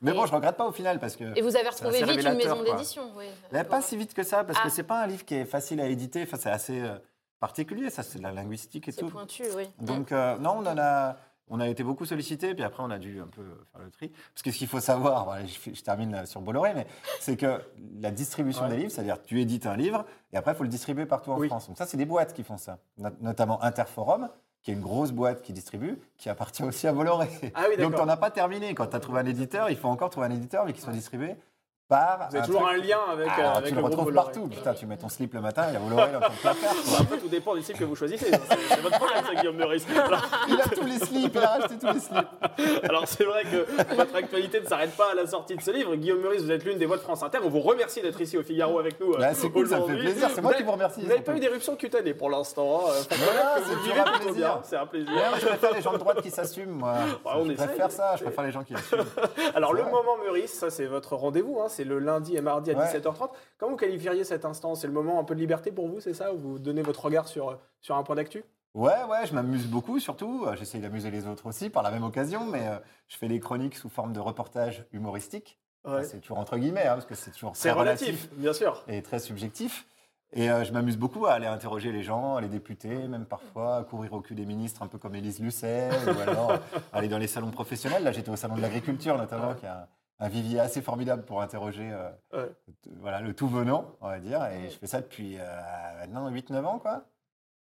Mais 0.02 0.12
bon, 0.12 0.26
je 0.26 0.34
regrette 0.34 0.58
pas 0.58 0.65
au 0.67 0.71
final 0.71 1.00
parce 1.00 1.15
que. 1.15 1.38
et 1.38 1.41
vous 1.41 1.56
avez 1.56 1.69
retrouvé 1.69 2.04
vite 2.04 2.23
une 2.26 2.34
maison 2.36 2.63
d'édition. 2.63 3.04
Oui. 3.15 3.26
Mais 3.52 3.63
pas 3.63 3.82
si 3.82 3.95
vite 3.95 4.13
que 4.15 4.23
ça, 4.23 4.43
parce 4.43 4.58
Ah. 4.62 4.63
que 4.65 4.69
c'est 4.69 4.84
pas 4.84 5.04
un 5.04 5.08
livre 5.08 5.23
qui 5.26 5.36
est 5.36 5.45
facile 5.45 5.80
à 5.82 5.86
éditer. 5.88 6.23
Enfin, 6.23 6.38
c'est 6.39 6.50
assez 6.50 6.82
euh, 6.82 6.97
particulier, 7.39 7.89
ça, 7.91 8.02
c'est 8.02 8.17
de 8.17 8.23
la 8.23 8.32
linguistique 8.32 8.88
et 8.88 8.91
C'est 8.91 9.02
tout. 9.02 9.10
pointu, 9.10 9.43
oui. 9.56 9.69
Donc, 9.80 10.12
euh, 10.12 10.38
non, 10.38 10.58
on 10.60 10.65
en 10.65 10.78
a. 10.80 11.15
On 11.50 11.60
a 11.62 11.68
été 11.70 11.84
beaucoup 11.84 12.06
sollicité, 12.06 12.54
puis 12.54 12.64
après 12.64 12.84
on 12.84 12.90
a 12.92 12.98
dû 13.00 13.22
un 13.22 13.28
peu 13.28 13.44
faire 13.72 13.82
le 13.82 13.90
tri. 13.90 14.10
Parce 14.34 14.44
que 14.44 14.52
ce 14.52 14.58
qu'il 14.58 14.68
faut 14.68 14.80
savoir, 14.82 15.24
voilà, 15.26 15.46
je, 15.46 15.82
termine 15.82 16.26
sur 16.26 16.42
Bolloré, 16.42 16.74
mais 16.74 16.88
c'est 17.22 17.38
que 17.38 17.62
la 18.02 18.12
distribution 18.12 18.64
Ouais. 18.64 18.70
des 18.72 18.78
livres, 18.78 18.92
c'est-à-dire 18.92 19.22
tu 19.24 19.40
édites 19.40 19.66
un 19.66 19.78
livre 19.78 20.06
et 20.34 20.38
après 20.38 20.52
il 20.52 20.56
faut 20.56 20.64
le 20.64 20.70
distribuer 20.70 21.06
partout 21.06 21.32
en 21.32 21.38
Oui. 21.40 21.48
France. 21.48 21.68
Donc 21.68 21.78
ça, 21.78 21.86
c'est 21.86 21.98
des 21.98 22.06
boîtes 22.06 22.34
qui 22.34 22.44
font 22.44 22.58
ça, 22.58 22.80
No- 22.98 23.10
notamment 23.22 23.64
Interforum, 23.64 24.30
qui 24.62 24.72
est 24.72 24.74
une 24.74 24.82
grosse 24.82 25.12
boîte 25.14 25.42
qui 25.42 25.54
distribue, 25.54 25.98
qui 26.18 26.28
appartient 26.30 26.64
aussi 26.64 26.86
à 26.88 26.92
Bolloré. 26.94 27.30
Ah 27.56 27.66
oui, 27.70 27.78
Donc 27.78 27.92
d'accord. 27.92 28.02
tu 28.02 28.08
n'en 28.08 28.14
as 28.14 28.18
pas 28.18 28.32
terminé. 28.32 28.74
Quand 28.74 28.88
tu 28.88 28.96
as 28.96 29.00
trouvé 29.00 29.20
un 29.22 29.26
éditeur, 29.26 29.70
il 29.70 29.78
faut 29.78 29.88
encore 29.88 30.10
trouver 30.10 30.28
un 30.28 30.32
éditeur, 30.32 30.66
mais 30.66 30.74
qui 30.74 30.82
soit 30.82 30.92
distribué 30.92 31.36
par. 31.88 32.28
Vous 32.30 32.36
avez 32.38 32.45
toujours 32.45 32.62
truc- 32.67 32.73
un 32.80 32.84
lien 32.88 33.00
avec, 33.12 33.28
Ah, 33.30 33.39
euh, 33.39 33.52
avec 33.58 33.69
tu 33.69 33.76
le 33.76 33.82
le 33.82 33.86
retrouves 33.86 34.13
partout. 34.13 34.47
Putain, 34.47 34.73
tu 34.73 34.86
mets 34.86 34.97
ton 34.97 35.10
slip 35.10 35.34
le 35.34 35.41
matin, 35.41 35.65
il 35.69 35.73
y 35.73 35.78
a 35.78 35.80
Bolloré 35.80 36.12
dans 36.12 36.19
ton 36.19 36.32
placard. 36.41 36.54
Bah, 36.62 36.82
quoi. 36.89 36.97
après, 37.02 37.17
tout 37.17 37.28
dépend 37.28 37.56
des 37.56 37.62
slip 37.62 37.78
que 37.78 37.84
vous 37.86 37.95
choisissez. 37.95 38.32
C'est 38.69 38.82
votre 38.82 38.97
problème, 39.00 39.23
ça, 39.26 39.36
Guillaume 39.36 39.56
Meurice. 39.58 39.86
Il 40.50 40.60
a 40.62 40.63
tous 40.65 40.86
les 40.86 41.00
slips, 41.00 41.34
il 41.36 41.43
a 41.43 41.47
racheté 41.50 41.76
tous 41.80 41.93
les 41.93 42.00
slips. 42.00 42.28
Alors 42.89 43.08
c'est 43.08 43.23
vrai 43.23 43.43
que 43.43 43.93
votre 43.95 44.15
actualité 44.15 44.62
ne 44.62 44.65
s'arrête 44.65 44.95
pas 44.95 45.12
à 45.12 45.15
la 45.15 45.28
sortie 45.28 45.56
de 45.56 45.62
ce 45.62 45.71
livre. 45.71 45.95
Guillaume 45.95 46.21
Meurice, 46.21 46.41
vous 46.41 46.52
êtes 46.52 46.63
l'une 46.63 46.78
des 46.78 46.86
voix 46.86 46.97
de 46.97 47.02
France 47.02 47.23
Inter. 47.23 47.39
On 47.43 47.50
vous 47.50 47.60
remercie 47.62 48.02
d'être 48.02 48.19
ici 48.21 48.38
au 48.38 48.43
Figaro 48.43 48.80
avec 48.80 49.00
nous. 49.00 49.13
euh, 49.13 49.17
Bah, 49.19 49.34
c'est 49.34 49.50
cool, 49.50 49.67
ça 49.67 49.80
me 49.80 49.88
fait 49.88 49.97
plaisir. 49.97 50.30
C'est 50.34 50.41
moi 50.41 50.54
qui 50.54 50.63
vous 50.63 50.71
remercie. 50.71 51.02
Vous 51.02 51.08
n'avez 51.08 51.21
pas 51.21 51.36
eu 51.36 51.39
d'éruption 51.39 51.76
cutanée 51.76 52.13
pour 52.13 52.30
l'instant. 52.30 52.82
Hein. 52.88 52.91
C'est 54.63 54.78
un 54.78 54.86
plaisir. 54.86 55.15
un 55.34 55.39
je 55.39 55.45
préfère 55.45 55.73
les 55.73 55.82
gens 55.82 55.93
de 55.93 55.97
droite 55.97 56.21
qui 56.21 56.32
s'assument, 56.32 56.71
moi. 56.71 56.95
On 57.26 57.45
je 57.45 57.54
préfère 57.54 57.91
ça, 57.91 58.15
je 58.17 58.23
préfère 58.23 58.43
les 58.43 58.52
gens 58.52 58.63
qui 58.63 58.73
assument. 58.76 59.06
Alors 59.56 59.73
le 59.73 59.84
moment 59.84 60.17
Meurice, 60.23 60.54
ça 60.54 60.69
c'est 60.69 60.86
votre 60.86 61.15
rendez-vous. 61.15 61.60
C'est 61.78 61.84
le 61.84 62.00
lundi 62.00 62.36
et 62.36 62.42
mardi 62.42 62.72
à 62.72 62.76
Ouais. 62.76 62.86
17h30. 62.86 63.30
Comment 63.60 63.74
vous 63.74 63.78
qualifieriez 63.78 64.24
cet 64.24 64.46
instant? 64.46 64.74
C'est 64.74 64.88
le 64.88 64.94
moment 64.94 65.20
un 65.20 65.24
peu 65.24 65.36
de 65.36 65.40
liberté 65.40 65.72
pour 65.72 65.88
vous, 65.88 66.00
c'est 66.00 66.16
ça? 66.16 66.32
Vous 66.32 66.58
donnez 66.58 66.82
votre 66.82 67.06
regard 67.06 67.28
sur, 67.28 67.60
sur 67.82 67.96
un 67.96 68.02
point 68.02 68.16
d'actu? 68.16 68.44
Ouais, 68.74 69.04
ouais, 69.08 69.28
je 69.28 69.34
m'amuse 69.36 69.68
beaucoup, 69.68 70.00
surtout. 70.00 70.46
Euh, 70.48 70.56
J'essaye 70.56 70.82
d'amuser 70.82 71.12
les 71.12 71.28
autres 71.28 71.46
aussi 71.46 71.70
par 71.70 71.84
la 71.84 71.92
même 71.92 72.04
occasion, 72.04 72.46
mais 72.48 72.68
euh, 72.68 72.78
je 73.08 73.18
fais 73.18 73.28
des 73.28 73.40
chroniques 73.40 73.76
sous 73.76 73.90
forme 73.90 74.12
de 74.12 74.20
reportage 74.20 74.86
humoristique. 74.92 75.60
Ouais. 75.86 76.04
C'est 76.04 76.20
toujours 76.20 76.40
entre 76.40 76.58
guillemets, 76.58 76.88
hein, 76.88 76.94
parce 76.96 77.06
que 77.06 77.13
c'est 77.16 77.30
toujours 77.32 77.56
C'est 77.56 77.70
très 77.70 77.80
relatif, 77.80 78.28
bien 78.34 78.54
sûr. 78.54 78.84
et 78.88 79.04
très 79.04 79.20
subjectif. 79.20 79.86
Et 80.34 80.50
euh, 80.52 80.63
je 80.63 80.74
m'amuse 80.74 80.98
beaucoup 80.98 81.28
à 81.28 81.34
aller 81.34 81.46
interroger 81.48 81.92
les 81.92 82.02
gens, 82.04 82.40
les 82.40 82.50
députés, 82.50 83.08
même 83.08 83.26
parfois 83.26 83.78
à 83.78 83.84
courir 83.84 84.13
au 84.13 84.22
cul 84.22 84.34
des 84.36 84.46
ministres, 84.46 84.82
un 84.82 84.88
peu 84.88 84.98
comme 84.98 85.13
Élise 85.16 85.40
Lucet, 85.40 85.90
ou 86.08 86.20
alors 86.20 86.54
aller 86.92 87.08
dans 87.08 87.20
les 87.20 87.28
salons 87.28 87.52
professionnels. 87.52 88.04
Là, 88.04 88.12
j'étais 88.12 88.32
au 88.32 88.36
salon 88.36 88.56
de 88.56 88.62
l'agriculture, 88.62 89.16
notamment, 89.18 89.50
Ouais. 89.50 89.56
qui 89.60 89.66
a 89.68 89.88
un, 90.19 90.30
vivier 90.30 90.60
assez 90.60 90.82
formidable 90.82 91.23
pour 91.25 91.41
interroger 91.41 91.89
euh, 91.91 92.10
Ouais. 92.34 92.51
voilà, 92.99 93.21
le 93.21 93.34
tout 93.34 93.47
venant, 93.47 93.95
on 94.01 94.08
va 94.10 94.19
dire. 94.19 94.43
Et 94.45 94.69
je 94.69 94.77
fais 94.77 94.88
ça 94.88 95.01
depuis 95.01 95.38
euh, 95.39 95.43
maintenant 95.99 96.30
8-9 96.32 96.65
ans, 96.65 96.80
quoi. 96.80 97.03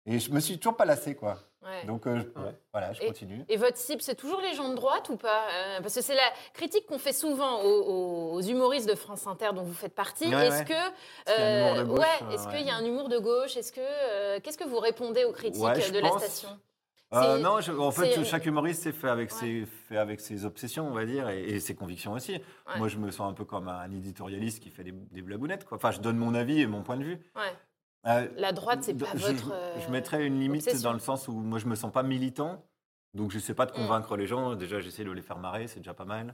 Et 0.08 0.20
je 0.20 0.32
me 0.32 0.40
suis 0.40 0.58
toujours 0.60 0.78
pas 0.78 0.86
lassé, 0.86 1.16
quoi. 1.16 1.40
Ouais. 1.64 1.84
Donc, 1.88 2.06
euh, 2.06 2.20
je- 2.20 2.40
Ouais. 2.40 2.54
voilà, 2.72 2.94
je 2.94 3.02
Et- 3.02 3.08
continue. 3.08 3.44
Et 3.50 3.58
votre 3.58 3.78
cible, 3.78 4.04
c'est 4.04 4.14
toujours 4.14 4.40
les 4.40 4.54
gens 4.54 4.70
de 4.70 4.76
droite 4.76 5.10
ou 5.10 5.18
pas 5.18 5.48
Euh, 5.52 5.82
Parce 5.82 5.96
que 5.96 6.02
c'est 6.02 6.14
la 6.14 6.32
critique 6.54 6.86
qu'on 6.86 7.00
fait 7.00 7.12
souvent 7.14 7.64
aux, 7.64 8.40
humoristes 8.42 8.88
de 8.88 8.94
France 8.94 9.26
Inter 9.26 9.50
dont 9.56 9.64
vous 9.64 9.74
faites 9.74 9.96
partie. 9.96 10.28
Ouais, 10.34 10.46
Est-ce 10.48 10.60
ouais. 10.60 10.66
que, 10.66 11.34
qu'il 11.34 11.44
y 11.44 11.48
a 11.48 11.72
un 11.72 11.74
humour 11.74 11.78
de 11.80 11.84
gauche, 11.88 12.00
ouais, 12.00 12.36
est-ce 12.36 12.48
ouais. 12.48 12.56
qu'il 12.58 12.68
y 12.68 12.70
a 12.70 12.76
un 12.76 12.86
humour 12.86 13.10
de 13.10 13.18
gauche? 13.18 13.58
Est-ce 13.58 13.72
que 13.74 13.82
euh, 13.82 14.40
qu'est-ce 14.44 14.60
que 14.60 14.64
vous 14.64 14.80
répondez 14.80 15.24
aux 15.26 15.32
critiques 15.32 15.60
de 15.92 16.00
la 16.00 16.12
station? 16.20 16.50
Euh, 17.16 17.40
non, 17.40 17.62
je- 17.62 17.72
en 17.72 17.92
fait, 17.92 18.24
chaque 18.24 18.46
humoriste 18.46 18.84
c'est 18.84 18.92
fait 18.92 19.10
avec, 19.10 19.32
Ouais. 19.32 19.38
ses, 19.38 19.66
fait 19.66 19.98
avec 19.98 20.20
ses 20.20 20.46
obsessions, 20.46 20.88
on 20.88 20.92
va 20.94 21.06
dire, 21.06 21.30
et, 21.30 21.42
et 21.44 21.60
ses 21.60 21.76
convictions 21.76 22.14
aussi. 22.14 22.34
Ouais. 22.34 22.78
Moi, 22.78 22.88
je 22.88 22.98
me 22.98 23.10
sens 23.12 23.30
un 23.30 23.34
peu 23.34 23.46
comme 23.46 23.68
un 23.68 23.90
éditorialiste 23.92 24.62
qui 24.62 24.70
fait 24.70 24.84
des, 24.84 24.92
des 24.92 25.22
blagounettes. 25.22 25.66
Quoi. 25.66 25.78
Enfin, 25.78 25.92
je 25.92 26.00
donne 26.00 26.18
mon 26.18 26.34
avis 26.36 26.62
et 26.62 26.68
mon 26.68 26.82
point 26.84 26.98
de 26.98 27.04
vue. 27.04 27.20
Ouais. 27.36 27.54
Euh, 28.08 28.28
La 28.38 28.52
droite, 28.52 28.84
c'est 28.84 28.94
pas 28.94 29.06
je, 29.16 29.26
votre. 29.28 29.52
euh, 29.52 29.80
je 29.80 29.90
mettrais 29.92 30.26
une 30.28 30.40
limite 30.40 30.64
obsession. 30.68 30.90
dans 30.90 30.94
le 30.94 31.00
sens 31.00 31.28
où 31.28 31.32
moi, 31.34 31.58
je 31.60 31.66
me 31.68 31.76
sens 31.76 31.92
pas 31.92 32.04
militant. 32.04 32.64
Donc, 33.14 33.32
je 33.32 33.40
sais 33.40 33.54
pas 33.54 33.66
de 33.66 33.72
Mm. 33.72 33.76
convaincre 33.76 34.18
les 34.18 34.28
gens. 34.28 34.56
Déjà, 34.56 34.80
j'essaie 34.82 35.06
de 35.06 35.12
les 35.12 35.22
faire 35.22 35.38
marrer, 35.40 35.68
c'est 35.68 35.80
déjà 35.80 35.94
pas 35.94 36.04
mal. 36.06 36.34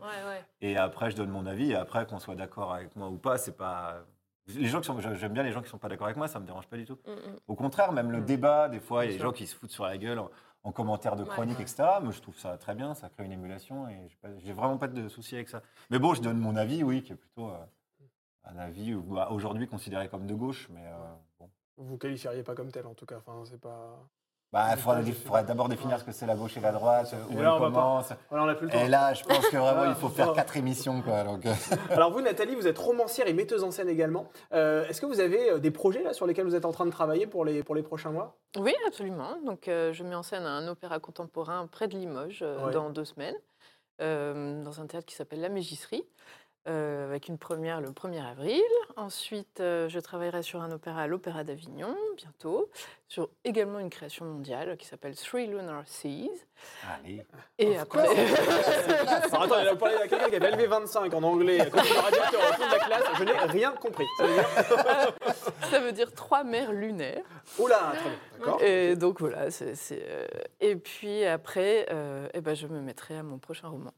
Et 0.62 0.78
après, 0.78 1.12
je 1.12 1.15
donne 1.15 1.30
mon 1.30 1.46
avis. 1.46 1.72
Et 1.72 1.76
après, 1.76 2.06
qu'on 2.08 2.17
soit 2.20 2.36
d'accord 2.36 2.74
avec 2.74 2.96
moi 2.96 3.08
ou 3.10 3.17
pas, 3.17 3.38
c'est 3.38 3.56
pas. 3.56 4.04
Les 4.48 4.65
gens 4.67 4.82
qui 4.82 4.88
sont, 4.88 5.00
j'aime 5.00 5.32
bien 5.34 5.44
les 5.44 5.52
gens 5.52 5.62
qui 5.62 5.70
sont 5.70 5.78
pas 5.78 5.88
d'accord 5.88 6.08
avec 6.08 6.17
moi, 6.17 6.28
ça 6.28 6.39
me 6.39 6.46
dérange 6.48 6.67
pas 6.67 6.76
du 6.76 6.84
tout. 6.86 6.98
Mm, 7.08 7.12
mm. 7.12 7.36
Au 7.48 7.56
contraire, 7.56 7.91
même 7.91 8.12
le 8.12 8.22
débat, 8.22 8.67
des 8.67 8.80
fois, 8.80 9.06
il 9.06 9.12
y 9.12 9.13
a 9.13 9.17
des 9.17 9.24
gens 9.24 9.32
qui 9.32 9.46
se 9.46 9.56
foutent 9.56 9.70
sur 9.72 9.86
la 9.86 9.98
gueule 9.98 10.17
en, 10.20 10.30
en 10.63 10.71
commentaire 10.71 11.15
de 11.15 11.24
chronique, 11.24 11.58
Ouais. 11.58 11.63
etc. 11.63 11.84
Mais 12.04 12.12
je 12.12 12.21
trouve 12.21 12.38
ça 12.38 12.58
très 12.58 12.76
bien, 12.76 12.93
ça 12.93 13.10
crée 13.10 13.26
une 13.26 13.32
émulation 13.32 13.88
et 13.89 14.10
j'ai 14.39 14.54
vraiment 14.54 14.78
pas 14.78 14.88
de 14.88 15.08
souci 15.10 15.36
avec 15.36 15.50
ça. 15.50 15.62
Mais 15.89 16.00
bon, 16.00 16.13
je 16.13 16.21
donne 16.21 16.38
mon 16.38 16.56
avis, 16.56 16.84
oui, 16.84 17.02
qui 17.04 17.13
est 17.13 17.15
plutôt 17.15 17.50
euh, 17.50 17.65
un 18.43 18.58
avis 18.58 18.93
bah, 18.93 19.30
aujourd'hui 19.32 19.67
considéré 19.67 20.08
comme 20.10 20.28
de 20.28 20.36
gauche, 20.36 20.69
mais 20.71 20.86
euh, 20.86 21.13
bon. 21.39 21.50
Vous 21.78 21.97
qualifieriez 21.97 22.43
pas 22.43 22.54
comme 22.54 22.71
tel 22.71 22.86
en 22.86 22.93
tout 22.93 23.06
cas. 23.06 23.17
Enfin, 23.17 23.43
c'est 23.45 23.60
pas. 23.60 24.08
Bah, 24.52 24.68
il 24.74 25.14
faudrait, 25.14 25.44
d'abord 25.46 25.70
définir 25.70 25.98
ce 25.98 26.04
que 26.04 26.12
c'est 26.12 26.26
la 26.26 26.36
gauche 26.36 26.58
et 26.58 26.60
la 26.60 26.74
droite, 26.74 27.16
où 27.30 27.34
Et 27.34 27.38
elle 27.38 27.44
là, 27.44 27.56
on 27.56 27.60
pas- 27.60 27.66
commence. 27.68 28.10
Voilà, 28.30 28.44
on 28.44 28.48
n'a 28.48 28.56
plus 28.56 28.66
le 28.68 28.72
temps. 28.74 28.80
Et 28.80 28.90
là, 28.90 29.14
je 29.14 29.24
pense 29.24 29.48
que 29.48 29.56
vraiment, 29.56 29.86
il 29.86 29.96
faut 29.96 30.10
faire 30.10 30.34
quatre 30.34 30.58
émissions, 30.58 31.02
quoi. 31.02 31.24
Donc, 31.24 31.46
euh, 31.46 31.54
Alors 31.90 32.12
vous, 32.12 32.20
Nathalie, 32.20 32.56
vous 32.56 32.68
êtes 32.68 32.78
romancière 32.78 33.28
et 33.30 33.34
metteuse 33.34 33.64
en 33.64 33.72
scène 33.72 33.88
également. 33.88 34.28
Euh, 34.54 34.86
Est-ce 34.90 35.00
que 35.00 35.06
vous 35.06 35.22
avez 35.22 35.52
euh, 35.52 35.60
des 35.60 35.72
projets 35.72 36.04
là 36.04 36.12
sur 36.12 36.28
lesquels 36.28 36.46
vous 36.46 36.56
êtes 36.56 36.66
en 36.66 36.74
train 36.74 36.86
de 36.86 36.92
travailler 36.92 37.28
pour 37.28 37.46
les, 37.46 37.64
pour 37.64 37.76
les 37.76 37.82
prochains 37.84 38.12
mois? 38.12 38.36
Oui, 38.60 38.74
absolument. 38.88 39.38
Donc, 39.46 39.70
euh, 39.70 39.94
je 39.94 40.04
mets 40.04 40.16
en 40.16 40.24
scène 40.24 40.44
un 40.46 40.68
opéra 40.68 41.00
contemporain 41.00 41.66
près 41.68 41.88
de 41.88 41.96
Limoges 41.96 42.40
euh, 42.42 42.66
Ouais. 42.66 42.74
dans 42.74 42.90
deux 42.90 43.06
semaines, 43.06 43.36
euh, 44.02 44.62
dans 44.66 44.82
un 44.82 44.86
théâtre 44.86 45.06
qui 45.06 45.16
s'appelle 45.16 45.40
La 45.40 45.48
Mégisserie, 45.50 46.04
euh, 46.67 47.08
avec 47.10 47.28
une 47.28 47.38
première 47.38 47.82
le 47.82 47.89
1er 47.89 48.24
avril. 48.24 48.62
Ensuite, 48.95 49.60
euh, 49.60 49.89
je 49.89 50.00
travaillerai 50.00 50.43
sur 50.43 50.62
un 50.62 50.71
opéra 50.71 51.02
à 51.02 51.08
l'Opéra 51.08 51.43
d'Avignon, 51.43 51.95
bientôt, 52.17 52.69
sur 53.08 53.30
également 53.43 53.80
une 53.80 53.89
création 53.89 54.26
mondiale 54.26 54.78
qui 54.78 54.86
s'appelle 54.86 55.15
Three 55.15 55.47
Lunar 55.47 55.84
Seas. 55.88 56.30
allez. 56.93 57.26
Et 57.58 57.78
après, 57.78 58.08
Alors 58.08 59.43
attends, 59.43 59.60
il 59.62 59.67
a 59.67 59.76
parlé 59.76 59.95
à 59.95 60.08
quelqu'un 60.08 60.30
qui 60.30 60.36
avait 60.36 60.52
LV25 60.52 61.13
en 61.15 61.24
anglais, 61.24 61.58
quand 61.71 61.82
de 61.82 62.71
la 62.71 62.80
classe, 62.80 63.04
je 63.17 63.24
n'ai 63.24 63.32
rien 63.32 63.71
compris. 63.74 64.06
Ça 64.17 64.26
veut 64.26 64.34
dire- 64.34 65.13
ça 65.71 65.80
veut 65.80 65.91
dire 65.91 66.13
trois 66.13 66.43
mers 66.43 66.71
lunaires. 66.71 67.24
Oula, 67.60 67.93
très 67.95 68.10
bien, 68.10 68.19
d'accord. 68.39 68.62
Et 68.62 68.95
donc 68.95 69.19
voilà, 69.19 69.50
c'est. 69.52 69.76
c'est, 69.76 70.04
euh, 70.08 70.26
Et 70.60 70.76
puis 70.76 71.26
après, 71.26 71.88
euh, 71.91 72.28
eh 72.34 72.41
ben, 72.41 72.56
je 72.56 72.67
me 72.67 72.80
mettrai 72.82 73.17
à 73.17 73.24
mon 73.24 73.39
prochain 73.39 73.67
roman. 73.67 73.91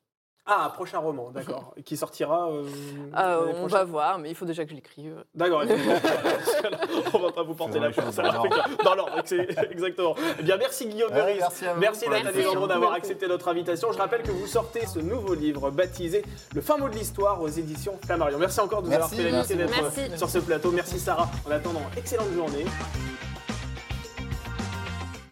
Ah, 0.46 0.70
prochain 0.76 1.00
roman, 1.00 1.30
d'accord. 1.32 1.74
Qui 1.86 1.96
sortira 1.96 2.50
euh, 2.50 2.66
Ah, 3.14 3.38
l'année 3.40 3.52
on 3.52 3.60
prochaine. 3.60 3.70
va 3.70 3.84
voir, 3.86 4.20
mais 4.20 4.30
il 4.30 4.36
faut 4.36 4.44
déjà 4.44 4.66
que 4.66 4.72
je 4.72 4.76
l'écrive. 4.76 5.24
D'accord, 5.34 5.64
effectivement. 5.64 5.96
on 7.14 7.20
va 7.20 7.32
pas 7.32 7.44
vous 7.44 7.54
porter 7.54 7.80
la 7.80 7.92
chance. 7.94 8.16
dans 8.18 8.96
l'ordre. 8.96 9.24
Exactement. 9.72 10.16
Eh 10.40 10.44
bien, 10.44 10.58
merci 10.58 10.88
Guillaume 10.88 11.12
Ouais, 11.12 11.16
Meurice. 11.18 11.40
merci 11.40 11.66
à 11.66 11.74
vous. 11.74 11.80
Merci 11.80 12.10
Nathalie. 12.10 12.44
Landron 12.44 12.68
d'avoir 12.68 12.92
accepté 12.94 13.28
notre 13.28 13.48
invitation. 13.48 13.92
Je 13.94 13.98
rappelle 13.98 14.24
que 14.24 14.32
vous 14.32 14.48
sortez 14.48 14.86
ce 14.86 15.00
nouveau 15.00 15.34
livre 15.34 15.72
baptisé 15.72 16.24
Le 16.54 16.60
fin 16.62 16.78
mot 16.78 16.90
de 16.90 16.96
l'histoire 16.96 17.42
aux 17.42 17.48
éditions 17.48 17.98
Flammarion. 18.06 18.38
Merci 18.38 18.60
encore 18.60 18.82
de 18.82 18.88
nous 18.88 18.94
avoir 18.94 19.10
fait 19.10 19.24
l'amitié 19.32 19.56
d'être 19.56 19.72
Merci. 19.82 20.18
sur 20.18 20.30
ce 20.30 20.40
plateau. 20.40 20.72
Merci 20.72 21.00
Sarah. 21.00 21.30
En 21.48 21.52
attendant, 21.52 21.82
excellente 21.96 22.34
journée. 22.34 22.66